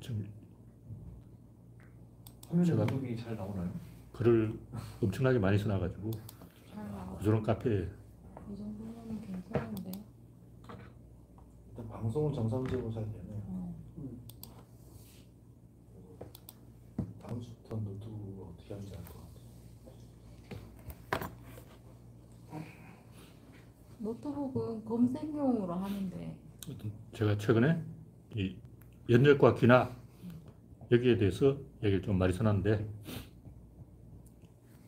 지금 0.00 0.26
화면에 2.48 2.74
모습이 2.74 3.16
잘 3.16 3.36
나오나요? 3.36 3.70
글을 4.12 4.58
엄청나게 5.02 5.38
많이 5.38 5.58
써놔가지고. 5.58 6.10
저런 7.22 7.42
카페에 7.42 7.88
이 8.50 8.56
정도면 8.56 9.20
괜찮은데. 9.20 9.92
일단 11.70 11.88
방송은 11.88 12.32
정상적으로 12.34 12.90
잘 12.92 13.04
되네. 13.04 13.42
어. 13.46 13.74
다음 17.22 17.40
주부터 17.40 17.76
노트북 17.76 18.52
어떻게 18.54 18.74
하는지 18.74 18.92
알 18.94 19.04
것 19.04 19.14
같아. 19.14 19.30
노트북은 24.04 24.84
검색용으로 24.84 25.72
하는데. 25.72 26.36
제가 27.14 27.38
최근에 27.38 27.82
이 28.34 28.54
연력과 29.08 29.54
귀납 29.54 29.96
여기에 30.90 31.16
대해서 31.16 31.56
얘기를 31.82 32.02
좀 32.02 32.18
많이 32.18 32.32
써놨는데 32.32 32.86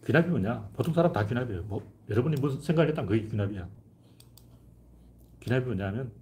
귀납이 0.06 0.28
뭐냐? 0.28 0.68
보통 0.74 0.94
사람 0.94 1.12
다 1.12 1.26
귀납이에요. 1.26 1.62
뭐 1.64 1.82
여러분이 2.08 2.40
무슨 2.40 2.60
생각을 2.60 2.90
했다면 2.90 3.08
그게 3.08 3.26
귀납이야. 3.28 3.66
귀납이 5.40 5.64
뭐냐면 5.64 6.12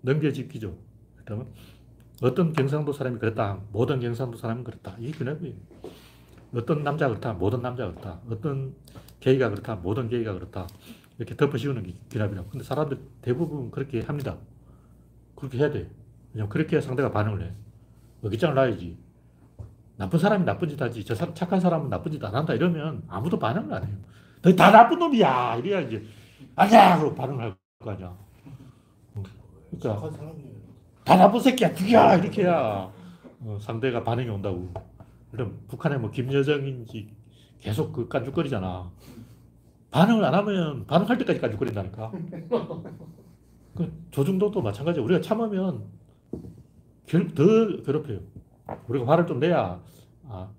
넘겨짚기죠. 0.00 0.76
그러면 1.24 1.46
어떤 2.22 2.52
경상도 2.52 2.92
사람이 2.92 3.18
그랬다. 3.18 3.60
모든 3.72 4.00
경상도 4.00 4.38
사람이 4.38 4.64
그렇다. 4.64 4.96
이게 4.98 5.16
귀납이에요. 5.18 5.54
어떤 6.54 6.82
남자가 6.82 7.10
그렇다. 7.10 7.34
모든 7.34 7.60
남자가 7.60 7.92
그렇다. 7.92 8.20
어떤 8.28 8.74
게이가 9.20 9.50
그렇다. 9.50 9.76
모든 9.76 10.08
게이가 10.08 10.32
그렇다. 10.32 10.66
이렇게 11.18 11.36
덮어씌우는 11.36 11.82
게 11.82 11.94
귀납이라고. 12.10 12.48
근데 12.50 12.64
사람들 12.64 12.98
대부분 13.22 13.70
그렇게 13.70 14.00
합니다. 14.02 14.36
그렇게 15.34 15.58
해야 15.58 15.70
돼. 15.70 15.90
왜냐면 16.32 16.48
그렇게 16.48 16.76
해야 16.76 16.80
상대가 16.80 17.10
반응을 17.10 17.42
해. 17.42 17.52
어깃장을 18.22 18.54
놔야지. 18.54 18.96
나쁜 19.96 20.18
사람이 20.18 20.44
나쁜 20.44 20.68
짓 20.68 20.80
하지. 20.80 21.04
저 21.04 21.14
사람, 21.14 21.34
착한 21.34 21.60
사람은 21.60 21.90
나쁜 21.90 22.12
짓 22.12 22.24
안 22.24 22.34
한다. 22.34 22.54
이러면 22.54 23.02
아무도 23.08 23.38
반응을 23.38 23.72
안 23.74 23.84
해요. 23.84 23.96
너 24.42 24.54
다 24.54 24.70
나쁜 24.70 24.98
놈이야. 25.00 25.56
이래야 25.56 25.80
이제, 25.80 26.04
아니야! 26.54 26.98
그러고 26.98 27.14
반응을 27.16 27.42
할 27.44 27.56
거 27.80 27.90
아니야. 27.92 28.16
그러니까. 29.70 30.10
다 31.04 31.16
나쁜 31.16 31.40
새끼야. 31.40 31.74
죽여! 31.74 32.16
이렇게 32.18 32.42
해야 32.42 32.92
어, 33.40 33.58
상대가 33.60 34.02
반응이 34.04 34.28
온다고. 34.28 34.72
그럼 35.30 35.60
북한에 35.68 35.96
뭐 35.96 36.10
김여정인지 36.10 37.08
계속 37.60 37.92
그 37.92 38.08
깐죽거리잖아. 38.08 38.90
반응을 39.90 40.24
안 40.24 40.34
하면 40.34 40.86
반응할 40.86 41.18
때까지 41.18 41.40
깐죽거린다니까. 41.40 42.12
그 43.74 43.92
조중동도 44.10 44.60
마찬가지야. 44.60 45.02
우리가 45.04 45.20
참으면 45.20 45.84
결, 47.06 47.28
더 47.34 47.44
괴롭혀요. 47.82 48.20
우리가 48.88 49.06
화를 49.10 49.26
좀 49.26 49.38
내야, 49.40 49.80
아, 50.28 50.50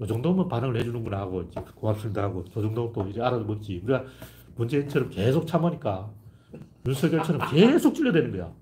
이 0.00 0.06
정도면 0.06 0.48
반응을 0.48 0.76
해주는구나 0.80 1.18
하고, 1.20 1.42
이제 1.42 1.60
고맙습니다 1.76 2.24
하고, 2.24 2.44
조중동도 2.46 3.06
이제 3.08 3.20
알아먹지. 3.20 3.82
우리가 3.84 4.04
문재인처럼 4.56 5.10
계속 5.10 5.46
참으니까, 5.46 6.10
윤석열처럼 6.86 7.50
계속 7.50 7.94
찔러대는 7.94 8.32
거야. 8.32 8.52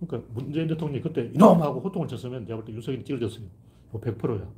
그러니까 0.00 0.32
문재인 0.32 0.68
대통령이 0.68 1.02
그때 1.02 1.30
이놈하고 1.34 1.80
호통을 1.80 2.08
쳤으면 2.08 2.44
내가 2.46 2.56
볼 2.56 2.64
때 2.64 2.72
윤석열이 2.72 3.04
찔러졌어요. 3.04 3.44
뭐 3.90 4.00
100%야. 4.00 4.48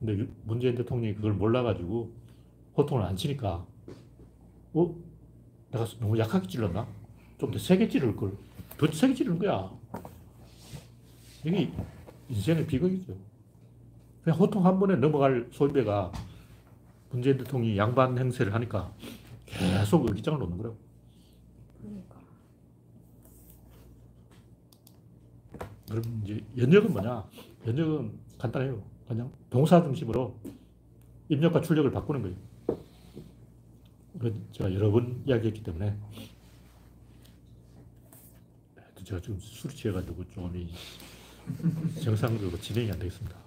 근데 0.00 0.18
유- 0.18 0.28
문재인 0.44 0.74
대통령이 0.74 1.14
그걸 1.14 1.32
몰라가지고 1.32 2.10
호통을 2.76 3.04
안 3.04 3.16
치니까, 3.16 3.64
어? 4.74 4.94
내가 5.70 5.86
너무 6.00 6.18
약하게 6.18 6.46
찔렀나? 6.48 6.86
좀 7.38 7.50
더 7.50 7.58
세게 7.58 7.88
찌를 7.88 8.14
걸. 8.16 8.32
더 8.78 8.86
세게 8.86 9.14
찌르는 9.14 9.38
거야. 9.38 9.70
이게 11.44 11.70
인생의 12.28 12.66
비극이죠. 12.66 13.14
그냥 14.22 14.38
호통 14.38 14.64
한 14.64 14.78
번에 14.80 14.96
넘어갈 14.96 15.46
소비배가 15.52 16.10
문재인 17.10 17.36
대통령이 17.36 17.76
양반 17.76 18.16
행세를 18.18 18.54
하니까 18.54 18.92
계속 19.46 20.08
의기장을 20.08 20.38
놓는 20.38 20.56
거라고. 20.56 20.76
그러니까. 21.82 22.16
그럼 25.88 26.22
이제 26.24 26.44
연역은 26.56 26.92
뭐냐? 26.92 27.24
연역은 27.66 28.12
간단해요. 28.38 28.82
그냥 29.06 29.30
동사 29.50 29.82
중심으로 29.82 30.34
입력과 31.28 31.60
출력을 31.60 31.90
바꾸는 31.92 32.22
거예요. 32.22 32.36
제가 34.52 34.72
여러 34.72 34.90
번 34.90 35.22
이야기했기 35.26 35.62
때문에 35.62 35.96
제가 39.04 39.20
지금 39.20 39.38
술이 39.38 39.74
취해가지고 39.74 40.28
좀이 40.30 40.72
정상적으로 42.02 42.58
진행이 42.58 42.90
안 42.90 42.98
되겠습니다. 42.98 43.44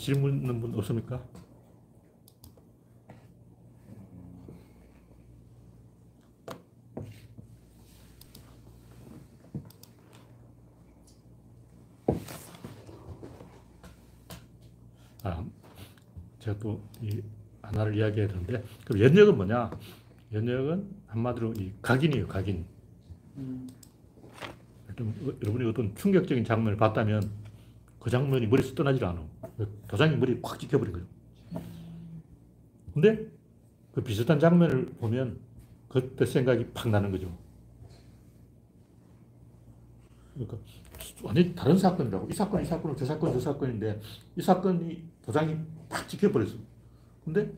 질문 0.00 0.38
있는 0.38 0.60
분 0.60 0.74
없습니까? 0.76 1.22
아, 15.22 15.44
제가 16.38 16.58
또 16.58 16.80
이 17.02 17.20
하나를 17.70 17.96
이야기해야 17.96 18.28
되는데, 18.28 18.62
그럼 18.84 19.02
연역은 19.02 19.36
뭐냐? 19.36 19.70
연역은 20.32 20.88
한마디로 21.06 21.54
이 21.54 21.72
각인이에요, 21.82 22.26
각인. 22.26 22.64
좀 24.96 25.08
어- 25.26 25.32
여러분이 25.42 25.68
어떤 25.68 25.94
충격적인 25.94 26.44
장면을 26.44 26.76
봤다면 26.76 27.30
그 27.98 28.10
장면이 28.10 28.46
머리에서 28.48 28.74
떠나질 28.74 29.04
않아. 29.04 29.22
도장이 29.88 30.16
머리에 30.16 30.38
꽉 30.42 30.58
찍혀버린 30.58 30.92
거예요. 30.92 31.06
근데 32.92 33.26
그 33.94 34.02
비슷한 34.02 34.38
장면을 34.38 34.86
보면 35.00 35.38
그때 35.88 36.26
생각이 36.26 36.66
팍 36.74 36.88
나는 36.90 37.10
거죠. 37.12 37.32
그러니까 40.34 40.56
완전히 41.22 41.54
다른 41.54 41.76
사건이라고. 41.76 42.28
이 42.30 42.32
사건, 42.32 42.62
이 42.62 42.64
사건은 42.64 42.96
저 42.96 43.04
사건, 43.04 43.32
저 43.32 43.40
사건인데 43.40 44.00
이 44.36 44.42
사건이 44.42 45.02
도장이 45.24 45.56
팍 45.88 46.08
찍혀버렸어. 46.08 46.54
근데 47.24 47.52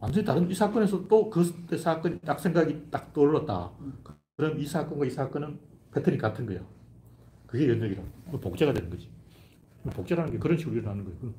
완전히 0.00 0.24
다른 0.24 0.50
이 0.50 0.54
사건에서 0.54 1.06
또 1.08 1.30
그때 1.30 1.76
사건이 1.76 2.20
딱 2.20 2.38
생각이 2.38 2.90
딱 2.90 3.12
떠올랐다. 3.12 3.72
그럼 4.36 4.58
이 4.58 4.66
사건과 4.66 5.06
이 5.06 5.10
사건은 5.10 5.58
패턴이 5.92 6.18
같은 6.18 6.46
거야. 6.46 6.60
그게 7.46 7.68
연역이라고. 7.68 8.40
복제가 8.40 8.72
되는 8.72 8.90
거지. 8.90 9.08
복제라는 9.84 10.32
게 10.32 10.38
그런 10.38 10.58
식으로 10.58 10.76
일어나는 10.76 11.04
거예요. 11.04 11.34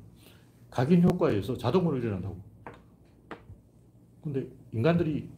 각인 0.70 1.02
효과에 1.02 1.32
의해서 1.32 1.56
자동으로 1.56 1.98
일어난다고. 1.98 2.36
근데 4.22 4.46
인간들이 4.72 5.28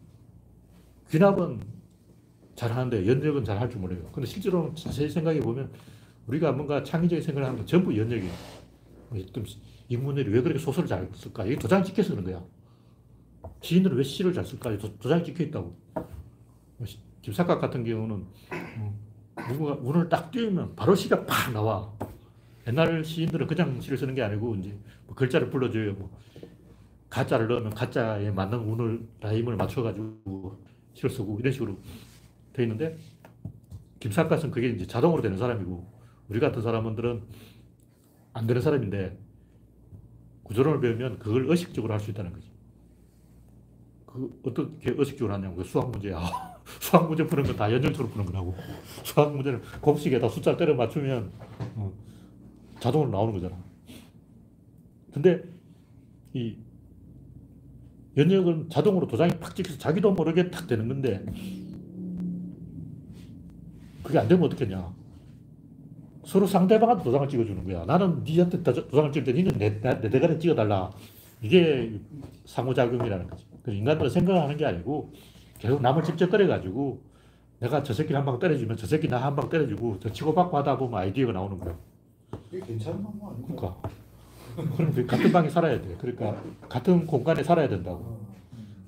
귀납은 1.11 1.61
잘하는데 2.55 3.07
연역은 3.07 3.45
잘 3.45 3.59
할줄 3.59 3.81
몰라요. 3.81 4.09
근데 4.13 4.27
실제로는 4.27 4.75
자세히 4.75 5.09
생각해 5.09 5.41
보면 5.41 5.71
우리가 6.27 6.53
뭔가 6.53 6.83
창의적인 6.83 7.23
생각을 7.23 7.57
건 7.57 7.67
전부 7.67 7.97
연역이에요. 7.97 8.33
좀 9.33 9.45
인문들이 9.91 10.31
왜 10.31 10.41
그렇게 10.41 10.59
소설을 10.59 10.89
잘 10.89 11.11
쓸까? 11.13 11.45
이게 11.45 11.57
도장 11.57 11.83
찍혀서 11.83 12.11
그런 12.11 12.25
거야. 12.25 12.43
시인들은 13.61 13.97
왜 13.97 14.03
시를 14.05 14.33
잘 14.33 14.45
쓸까? 14.45 14.79
도, 14.79 14.97
도장이 14.99 15.25
찍혀 15.25 15.45
있다고. 15.45 15.77
김사각 17.23 17.61
같은 17.61 17.85
경우는 17.85 18.25
음, 18.53 18.99
누군가 19.49 19.75
문을 19.75 20.09
딱 20.09 20.31
띄우면 20.31 20.77
바로 20.77 20.95
시가 20.95 21.27
팍 21.27 21.53
나와. 21.53 21.93
옛날 22.69 23.05
시인들은 23.05 23.49
그냥 23.49 23.81
시를 23.81 23.99
쓰는 23.99 24.15
게 24.15 24.23
아니고 24.23 24.55
이제 24.55 24.79
뭐 25.07 25.17
글자를 25.17 25.51
불러줘요. 25.51 25.95
뭐 25.95 26.17
가짜를 27.11 27.49
넣으면 27.49 27.75
가짜에 27.75 28.31
맞는 28.31 28.59
운을 28.61 29.09
라임을 29.21 29.57
맞춰가지고 29.57 30.57
시를 30.95 31.11
쓰고 31.11 31.41
이런 31.41 31.53
식으로 31.53 31.77
돼 32.53 32.63
있는데 32.63 32.97
김사갓은 33.99 34.53
그게 34.53 34.69
이제 34.69 34.87
자동으로 34.87 35.21
되는 35.21 35.37
사람이고 35.37 35.85
우리 36.29 36.39
같은 36.39 36.63
사람들은 36.63 37.23
안 38.35 38.47
되는 38.47 38.63
사람인데 38.63 39.30
구조론을 40.51 40.81
배우면 40.81 41.19
그걸 41.21 41.49
의식적으로 41.49 41.93
할 41.95 42.01
수 42.01 42.11
있다는 42.11 42.33
거지. 42.33 42.49
그 44.05 44.41
어떻게 44.45 44.93
의식적으로 44.97 45.33
하냐고 45.35 45.57
그 45.57 45.65
수학 45.65 45.89
문제야. 45.91 46.21
수학 46.81 47.07
문제 47.07 47.25
푸는 47.25 47.45
건 47.45 47.57
다 47.57 47.73
연정처럼 47.73 48.11
푸는 48.11 48.27
거라고. 48.27 48.57
수학 49.05 49.35
문제는 49.35 49.63
곱식에다 49.81 50.29
숫자 50.29 50.57
때려 50.57 50.75
맞추면 50.75 51.31
어, 51.77 51.93
자동으로 52.81 53.11
나오는 53.11 53.33
거잖아. 53.35 53.57
근데 55.13 55.43
이 56.33 56.57
연역은 58.17 58.71
자동으로 58.71 59.07
도장이 59.07 59.39
팍 59.39 59.55
찍혀서 59.55 59.79
자기도 59.79 60.11
모르게 60.13 60.51
탁 60.51 60.67
되는 60.67 60.89
건데 60.89 61.25
그게 64.03 64.19
안 64.19 64.27
되면 64.27 64.45
어떻겠냐. 64.45 64.93
서로 66.25 66.47
상대방한테 66.47 67.03
도장을 67.05 67.29
찍어주는 67.29 67.65
거야. 67.65 67.85
나는 67.85 68.23
니한테 68.25 68.63
도- 68.63 68.73
도장을 68.89 69.13
찍을 69.13 69.25
때 69.25 69.33
니는 69.33 69.53
내, 69.59 69.81
내, 69.81 70.01
내 70.01 70.11
대가리 70.11 70.39
찍어달라. 70.39 70.91
이게 71.43 71.93
상호작용이라는 72.45 73.27
거지. 73.29 73.45
그 73.63 73.73
인간들은 73.73 74.11
생각을 74.11 74.43
하는 74.43 74.57
게 74.57 74.67
아니고 74.67 75.13
계속 75.59 75.81
남을 75.81 76.03
집적거려가지고 76.05 77.01
내가 77.61 77.83
저 77.83 77.93
새끼를 77.93 78.19
한방 78.19 78.39
때려주면 78.39 78.77
저 78.77 78.87
새끼 78.87 79.09
나 79.09 79.19
한 79.23 79.35
방 79.37 79.49
때려주고 79.49 79.99
저 80.01 80.11
치고받고 80.13 80.57
하다 80.59 80.77
보면 80.79 80.99
아이디어가 81.01 81.33
나오는 81.33 81.59
거야. 81.59 81.75
이게 82.51 82.61
괜찮은 82.65 83.03
방법 83.03 83.33
아닌가? 83.33 83.77
그러니까. 84.57 84.77
그럼 84.77 84.93
그 84.93 85.07
같은 85.07 85.33
방에 85.33 85.49
살아야 85.49 85.81
돼. 85.81 85.95
그러니까 85.99 86.43
같은 86.69 87.07
공간에 87.07 87.43
살아야 87.43 87.69
된다고. 87.69 88.19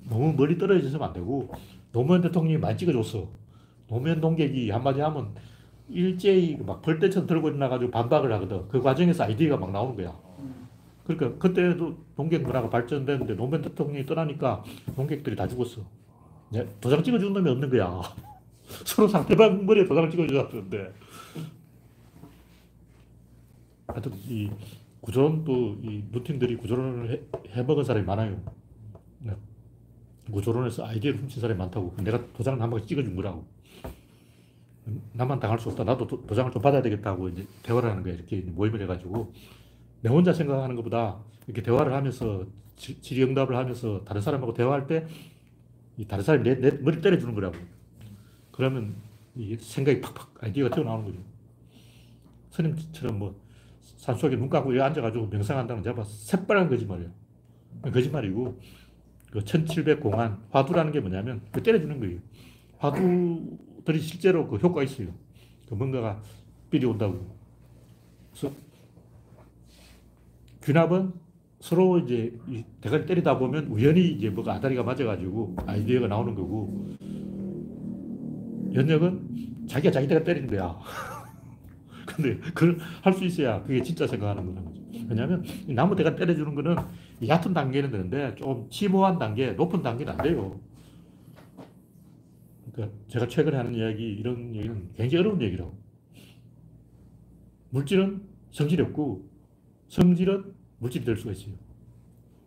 너무 0.09 0.33
멀리 0.33 0.57
떨어져 0.57 0.85
있으면 0.87 1.07
안 1.07 1.13
되고 1.13 1.49
노무현 1.91 2.21
대통령이 2.21 2.57
많이 2.57 2.77
찍어줬어. 2.77 3.27
노무현 3.87 4.19
동객이 4.21 4.69
한마디 4.71 4.99
하면 5.01 5.29
일제히 5.93 6.57
막 6.57 6.81
벌떼처럼 6.81 7.27
들고 7.27 7.49
일어나가지고 7.49 7.91
반박을 7.91 8.31
하거든. 8.33 8.67
그 8.67 8.81
과정에서 8.81 9.23
아이디어가 9.23 9.57
막 9.57 9.71
나오는 9.71 9.95
거야. 9.95 10.13
그러니까 11.05 11.37
그때도 11.37 11.97
농객 12.15 12.43
문화가 12.43 12.69
발전됐는데 12.69 13.35
노무현 13.35 13.61
대통령이 13.61 14.05
떠나니까 14.05 14.63
농객들이 14.95 15.35
다 15.35 15.47
죽었어. 15.47 15.81
네, 16.49 16.67
도장 16.79 17.03
찍어주는 17.03 17.33
놈이 17.33 17.49
없는 17.49 17.69
거야. 17.69 18.01
서로 18.85 19.07
상대방 19.07 19.65
머리에 19.65 19.85
도장을 19.85 20.09
찍어주었는데. 20.09 20.93
하여튼 23.87 24.11
이 24.27 24.49
구조론도 25.01 25.79
이 25.83 26.03
루틴들이 26.11 26.55
구조론을 26.55 27.11
해, 27.11 27.21
해먹은 27.49 27.83
사람이 27.83 28.05
많아요. 28.05 28.39
네. 29.19 29.33
구조론에서 30.31 30.85
아이디어를 30.85 31.19
훔친 31.19 31.41
사람이 31.41 31.57
많다고. 31.57 31.93
내가 32.01 32.25
도장을 32.33 32.61
한방 32.61 32.85
찍어준 32.85 33.15
거라고. 33.15 33.45
나만 35.13 35.39
당할 35.39 35.59
수 35.59 35.69
없다. 35.69 35.83
나도 35.83 36.07
도, 36.07 36.25
장을좀 36.35 36.61
받아야 36.61 36.81
되겠다고 36.81 37.29
이제 37.29 37.45
대화를 37.63 37.89
하는 37.89 38.03
거야. 38.03 38.13
이렇게 38.13 38.41
모임을 38.41 38.81
해가지고. 38.81 39.33
내 40.01 40.09
혼자 40.09 40.33
생각하는 40.33 40.75
것보다 40.75 41.19
이렇게 41.47 41.61
대화를 41.61 41.93
하면서 41.93 42.45
질- 42.75 42.99
질의응답을 43.01 43.55
하면서 43.55 44.03
다른 44.03 44.21
사람하고 44.21 44.53
대화할 44.53 44.87
때 44.87 45.05
이 45.95 46.05
다른 46.07 46.23
사람이 46.23 46.43
내, 46.43 46.59
내 46.59 46.71
머리 46.79 46.99
때려주는 47.01 47.35
거라고. 47.35 47.55
그러면 48.51 48.95
이 49.35 49.55
생각이 49.59 50.01
팍팍 50.01 50.33
아이디어가 50.41 50.73
튀어나오는 50.73 51.05
거죠. 51.05 51.19
스님처럼 52.49 53.19
뭐 53.19 53.39
산속에 53.97 54.35
눈 54.35 54.49
감고 54.49 54.71
여기 54.73 54.81
앉아가지고 54.81 55.27
명상한다는 55.27 55.83
제가 55.83 56.03
새빨간 56.03 56.67
거짓말이에요. 56.69 57.11
거짓말이고 57.83 58.59
그 59.31 59.43
1700 59.43 59.99
공안 59.99 60.39
화두라는 60.51 60.91
게 60.91 60.99
뭐냐면 60.99 61.41
그 61.51 61.61
때려주는 61.61 61.99
거예요. 61.99 62.19
화두 62.79 63.57
들이 63.85 63.99
실제로 63.99 64.47
그 64.47 64.57
효과가 64.57 64.83
있어요. 64.83 65.07
그 65.67 65.73
뭔가가 65.75 66.21
삘이 66.71 66.85
온다고. 66.85 67.35
그래서 68.31 68.53
귀납은 70.65 71.13
서로 71.59 71.99
이제 71.99 72.33
이 72.47 72.63
대가리 72.81 73.05
때리다 73.05 73.37
보면 73.37 73.67
우연히 73.67 74.11
이제 74.11 74.29
뭐가 74.29 74.53
아다리가 74.55 74.83
맞아가지고 74.83 75.55
아이디어가 75.65 76.07
나오는 76.07 76.35
거고 76.35 76.89
연역은 78.73 79.67
자기가 79.67 79.91
자기 79.91 80.07
대가 80.07 80.23
때리는 80.23 80.49
거야. 80.49 80.77
근데 82.05 82.37
그걸 82.53 82.77
할 83.01 83.13
수 83.13 83.23
있어야 83.25 83.61
그게 83.63 83.81
진짜 83.81 84.05
생각하는 84.07 84.45
거라는 84.45 84.65
거죠. 84.65 84.81
왜냐하면 85.09 85.43
이 85.67 85.73
나무 85.73 85.95
대가 85.95 86.15
때려주는 86.15 86.53
거는 86.55 86.75
이 87.21 87.27
얕은 87.27 87.53
단계는 87.53 87.91
되는데 87.91 88.35
좀 88.35 88.67
심오한 88.69 89.17
단계, 89.17 89.51
높은 89.51 89.81
단계는 89.81 90.13
안 90.13 90.17
돼요. 90.21 90.59
그러니까 92.73 92.97
제가 93.07 93.27
최근에 93.27 93.55
하는 93.55 93.75
이야기, 93.75 94.03
이런 94.03 94.55
얘기는 94.55 94.93
굉장히 94.95 95.23
어려운 95.23 95.41
얘기라고. 95.41 95.77
물질은 97.69 98.21
성질이 98.51 98.81
없고 98.83 99.29
성질은 99.87 100.53
물질이 100.79 101.05
될 101.05 101.15
수가 101.15 101.31
있어요. 101.31 101.55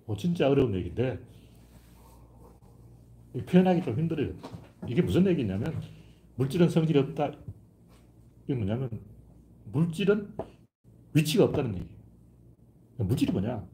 뭐 0.04 0.16
진짜 0.16 0.48
어려운 0.48 0.74
얘기인데 0.74 1.18
이 3.34 3.42
표현하기 3.42 3.82
좀 3.82 3.98
힘들어요. 3.98 4.34
이게 4.86 5.02
무슨 5.02 5.26
얘기냐면 5.26 5.80
물질은 6.36 6.68
성질이 6.68 6.98
없다. 6.98 7.32
이게 8.44 8.54
뭐냐면 8.54 8.88
물질은 9.72 10.32
위치가 11.12 11.44
없다는 11.44 11.74
얘기예요. 11.74 11.96
물질이 12.98 13.32
뭐냐? 13.32 13.66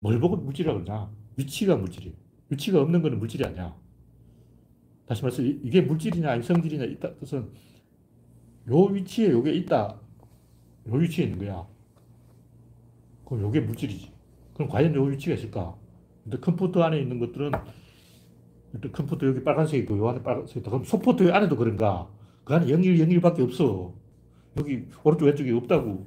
뭘 0.00 0.20
보고 0.20 0.36
물질이라고 0.36 0.84
그러냐? 0.84 1.10
위치가 1.36 1.76
물질이에요. 1.76 2.14
위치가 2.48 2.80
없는 2.80 3.02
거는 3.02 3.18
물질이 3.18 3.44
아니야. 3.44 3.74
다시 5.06 5.22
말해서 5.22 5.42
이- 5.42 5.60
이게 5.62 5.80
물질이냐, 5.82 6.30
아니 6.30 6.42
성질이냐, 6.42 6.84
있다. 6.84 7.14
뜻은 7.16 7.48
요 8.70 8.84
위치에 8.84 9.30
요게 9.30 9.52
있다. 9.52 10.00
요 10.88 10.92
위치에 10.92 11.26
있는 11.26 11.38
거야. 11.38 11.66
그럼 13.24 13.42
요게 13.42 13.60
물질이지. 13.60 14.10
그럼 14.54 14.68
과연 14.68 14.94
요 14.94 15.02
위치가 15.04 15.34
있을까? 15.34 15.76
근데 16.22 16.38
컴퓨터 16.38 16.82
안에 16.82 16.98
있는 17.00 17.18
것들은 17.18 17.52
일단 18.72 18.92
컴퓨터 18.92 19.26
여기 19.26 19.42
빨간색이 19.44 19.82
있고 19.82 19.98
요 19.98 20.08
안에 20.08 20.22
빨간색이 20.22 20.60
있다. 20.60 20.70
그럼 20.70 20.84
소프트 20.84 21.30
안에도 21.32 21.56
그런가? 21.56 22.08
그 22.44 22.54
안에 22.54 22.66
01, 22.66 22.96
01밖에 23.20 23.40
없어. 23.40 23.92
여기 24.58 24.84
오른쪽 25.02 25.26
왼쪽이 25.26 25.50
없다고. 25.52 26.06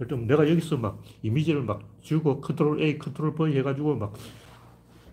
일단 0.00 0.26
내가 0.26 0.48
여기서 0.48 0.76
막 0.76 1.02
이미지를 1.22 1.62
막 1.62 1.82
지우고 2.02 2.40
컨트롤 2.40 2.80
A, 2.82 2.98
컨트롤 2.98 3.34
V 3.34 3.56
해가지고 3.58 3.96
막 3.96 4.14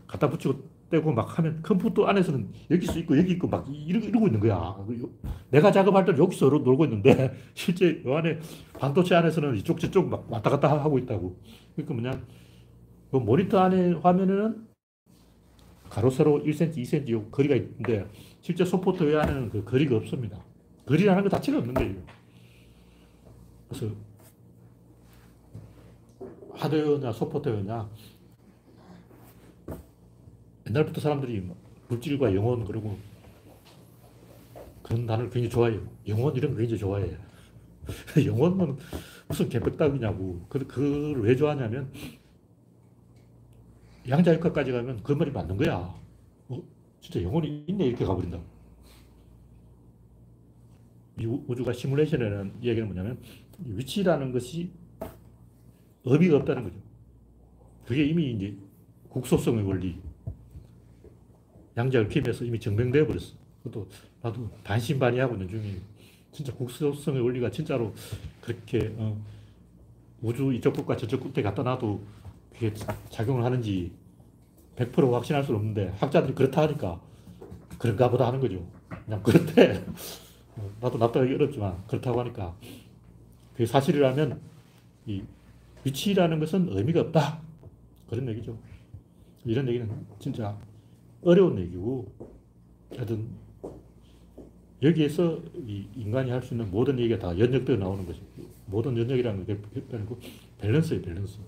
갖다 0.07 0.29
붙이고 0.29 0.55
떼고 0.89 1.11
막 1.11 1.37
하면 1.37 1.61
컴퓨터 1.63 2.05
안에서는 2.05 2.47
여기서 2.69 2.99
있고 2.99 3.17
여기 3.17 3.33
있고 3.33 3.47
막 3.47 3.65
이러고, 3.69 4.05
이러고 4.05 4.27
있는 4.27 4.39
거야. 4.39 4.75
내가 5.49 5.71
작업할 5.71 6.05
때는 6.05 6.19
여기서 6.19 6.49
놀고 6.49 6.85
있는데 6.85 7.33
실제 7.53 8.01
요 8.05 8.15
안에 8.15 8.39
반도체 8.73 9.15
안에서는 9.15 9.57
이쪽 9.57 9.79
저쪽 9.79 10.09
막 10.09 10.31
왔다 10.31 10.49
갔다 10.49 10.71
하고 10.71 10.97
있다고. 10.99 11.39
그러니까 11.75 11.93
뭐냐. 11.93 12.25
그 13.11 13.17
모니터 13.17 13.59
안에 13.59 13.93
화면에는 13.93 14.67
가로 15.89 16.09
세로 16.09 16.43
1cm, 16.43 16.77
2cm 16.77 17.09
요 17.09 17.23
거리가 17.29 17.55
있는데 17.55 18.05
실제 18.41 18.65
소프트웨어 18.65 19.21
안에는 19.21 19.49
그 19.49 19.63
거리가 19.63 19.95
없습니다. 19.97 20.43
거리라는 20.85 21.23
것 21.23 21.29
자체가 21.29 21.59
없는 21.59 21.73
거예요. 21.73 21.95
그래서 23.69 23.87
하드웨어냐 26.53 27.11
소프트웨어냐 27.11 27.89
옛날부터 30.67 30.99
사람들이 31.01 31.39
뭐 31.41 31.55
물질과 31.89 32.33
영혼 32.33 32.65
그러고 32.65 32.97
그런 34.81 35.05
단어를 35.05 35.29
굉장히 35.29 35.49
좋아해요. 35.49 35.81
영혼 36.07 36.35
이런 36.35 36.51
거 36.51 36.57
굉장히 36.57 36.79
좋아해. 36.79 37.17
영혼은 38.25 38.77
무슨 39.27 39.49
개벽다귀냐고. 39.49 40.45
그, 40.49 40.65
그걸 40.65 41.21
왜 41.21 41.35
좋아하냐면 41.35 41.91
양자역학까지 44.07 44.71
가면 44.71 45.03
그 45.03 45.13
말이 45.13 45.31
맞는 45.31 45.57
거야. 45.57 45.77
어, 46.49 46.63
진짜 47.01 47.21
영혼이 47.21 47.65
있네 47.67 47.87
이렇게 47.87 48.05
가버린다. 48.05 48.39
이 51.19 51.25
우- 51.25 51.43
우주가 51.47 51.73
시뮬레이션이라는 51.73 52.55
이야기는 52.61 52.87
뭐냐면 52.87 53.19
이 53.65 53.71
위치라는 53.71 54.31
것이 54.31 54.69
의미가 56.03 56.37
없다는 56.37 56.63
거죠. 56.63 56.75
그게 57.85 58.05
이미 58.05 58.31
이제 58.33 58.55
국소성의 59.09 59.63
원리. 59.63 59.97
양자를 61.77 62.07
피면서 62.07 62.45
이미 62.45 62.59
증명되어 62.59 63.05
버렸어. 63.07 63.33
그것도 63.63 63.87
나도 64.21 64.49
반신반의하고 64.63 65.35
있는 65.35 65.49
중이에요. 65.49 65.79
진짜 66.31 66.53
국소성의 66.53 67.21
원리가 67.21 67.49
진짜로 67.49 67.93
그렇게 68.41 68.93
어, 68.97 69.17
우주 70.21 70.53
이쪽 70.53 70.73
끝과 70.73 70.97
저쪽 70.97 71.21
끝에 71.23 71.43
갖다 71.43 71.63
놔도 71.63 72.01
그게 72.53 72.73
작용을 73.09 73.43
하는지 73.43 73.91
100% 74.75 75.11
확신할 75.11 75.43
수는 75.43 75.59
없는데 75.59 75.93
학자들이 75.97 76.33
그렇다 76.35 76.63
하니까 76.63 76.99
그런가 77.77 78.09
보다 78.09 78.27
하는 78.27 78.39
거죠. 78.39 78.65
그냥 79.05 79.23
그렇대. 79.23 79.83
어, 80.57 80.69
나도 80.81 80.97
납득하기 80.97 81.33
어렵지만 81.33 81.85
그렇다고 81.87 82.19
하니까 82.21 82.55
그게 83.53 83.65
사실이라면 83.65 84.39
이 85.05 85.21
위치라는 85.83 86.39
것은 86.39 86.67
의미가 86.69 87.01
없다. 87.01 87.41
그런 88.09 88.27
얘기죠. 88.29 88.57
이런 89.45 89.67
얘기는 89.67 89.89
진짜 90.19 90.57
어려운 91.21 91.57
얘기고 91.59 92.07
하여튼 92.95 93.29
여기에서 94.81 95.39
이 95.55 95.87
인간이 95.95 96.29
할 96.31 96.41
수 96.41 96.53
있는 96.53 96.69
모든 96.69 96.99
얘기가 96.99 97.19
다 97.19 97.37
연역되어 97.37 97.77
나오는 97.77 98.05
것이고 98.05 98.25
모든 98.67 98.97
영역이라는 98.97 99.45
게 99.45 99.57
아니고 99.93 100.19
밸런스예요 100.59 101.01
밸런스. 101.01 101.39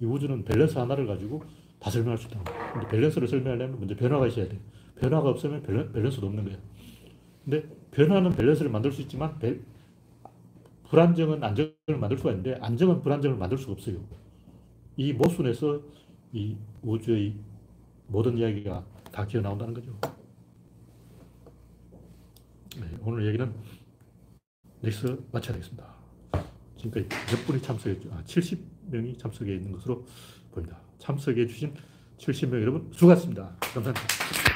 이 0.00 0.04
우주는 0.04 0.44
밸런스 0.44 0.78
하나를 0.78 1.06
가지고 1.06 1.42
다 1.78 1.90
설명할 1.90 2.18
수 2.18 2.28
있다 2.28 2.42
근데 2.72 2.88
밸런스를 2.88 3.28
설명하려면 3.28 3.78
먼저 3.78 3.94
변화가 3.96 4.26
있어야 4.28 4.48
돼. 4.48 4.58
변화가 5.00 5.28
없으면 5.30 5.62
밸런, 5.62 5.92
밸런스도 5.92 6.26
없는 6.26 6.44
거야. 6.44 6.56
근데 7.44 7.64
변화는 7.92 8.32
밸런스를 8.32 8.70
만들 8.70 8.92
수 8.92 9.02
있지만 9.02 9.38
밸- 9.38 9.62
불안정은 10.88 11.42
안정을 11.42 11.74
만들 12.00 12.18
수가 12.18 12.30
있는데 12.32 12.54
안정은 12.60 13.00
불안정을 13.02 13.36
만들 13.36 13.58
수가 13.58 13.72
없어요. 13.72 13.96
이 14.96 15.12
모순에서 15.12 15.80
이 16.32 16.56
우주의 16.82 17.34
모든 18.12 18.36
이야기가 18.36 18.84
다 19.10 19.26
기어 19.26 19.40
나온다는 19.40 19.72
거죠. 19.72 19.98
네, 22.76 22.86
오늘 23.00 23.26
얘기는 23.26 23.52
여기서 24.84 25.16
마쳐야 25.32 25.54
되겠습니다. 25.54 25.92
지금까지 26.76 27.08
몇 27.08 27.46
분이 27.46 27.62
참석했죠? 27.62 28.12
아, 28.12 28.22
70명이 28.24 29.18
참석해 29.18 29.54
있는 29.54 29.72
것으로 29.72 30.04
보입니다. 30.52 30.78
참석해 30.98 31.46
주신 31.46 31.74
70명 32.18 32.60
여러분 32.60 32.90
수고하셨습니다. 32.92 33.56
감사합니다. 33.60 34.51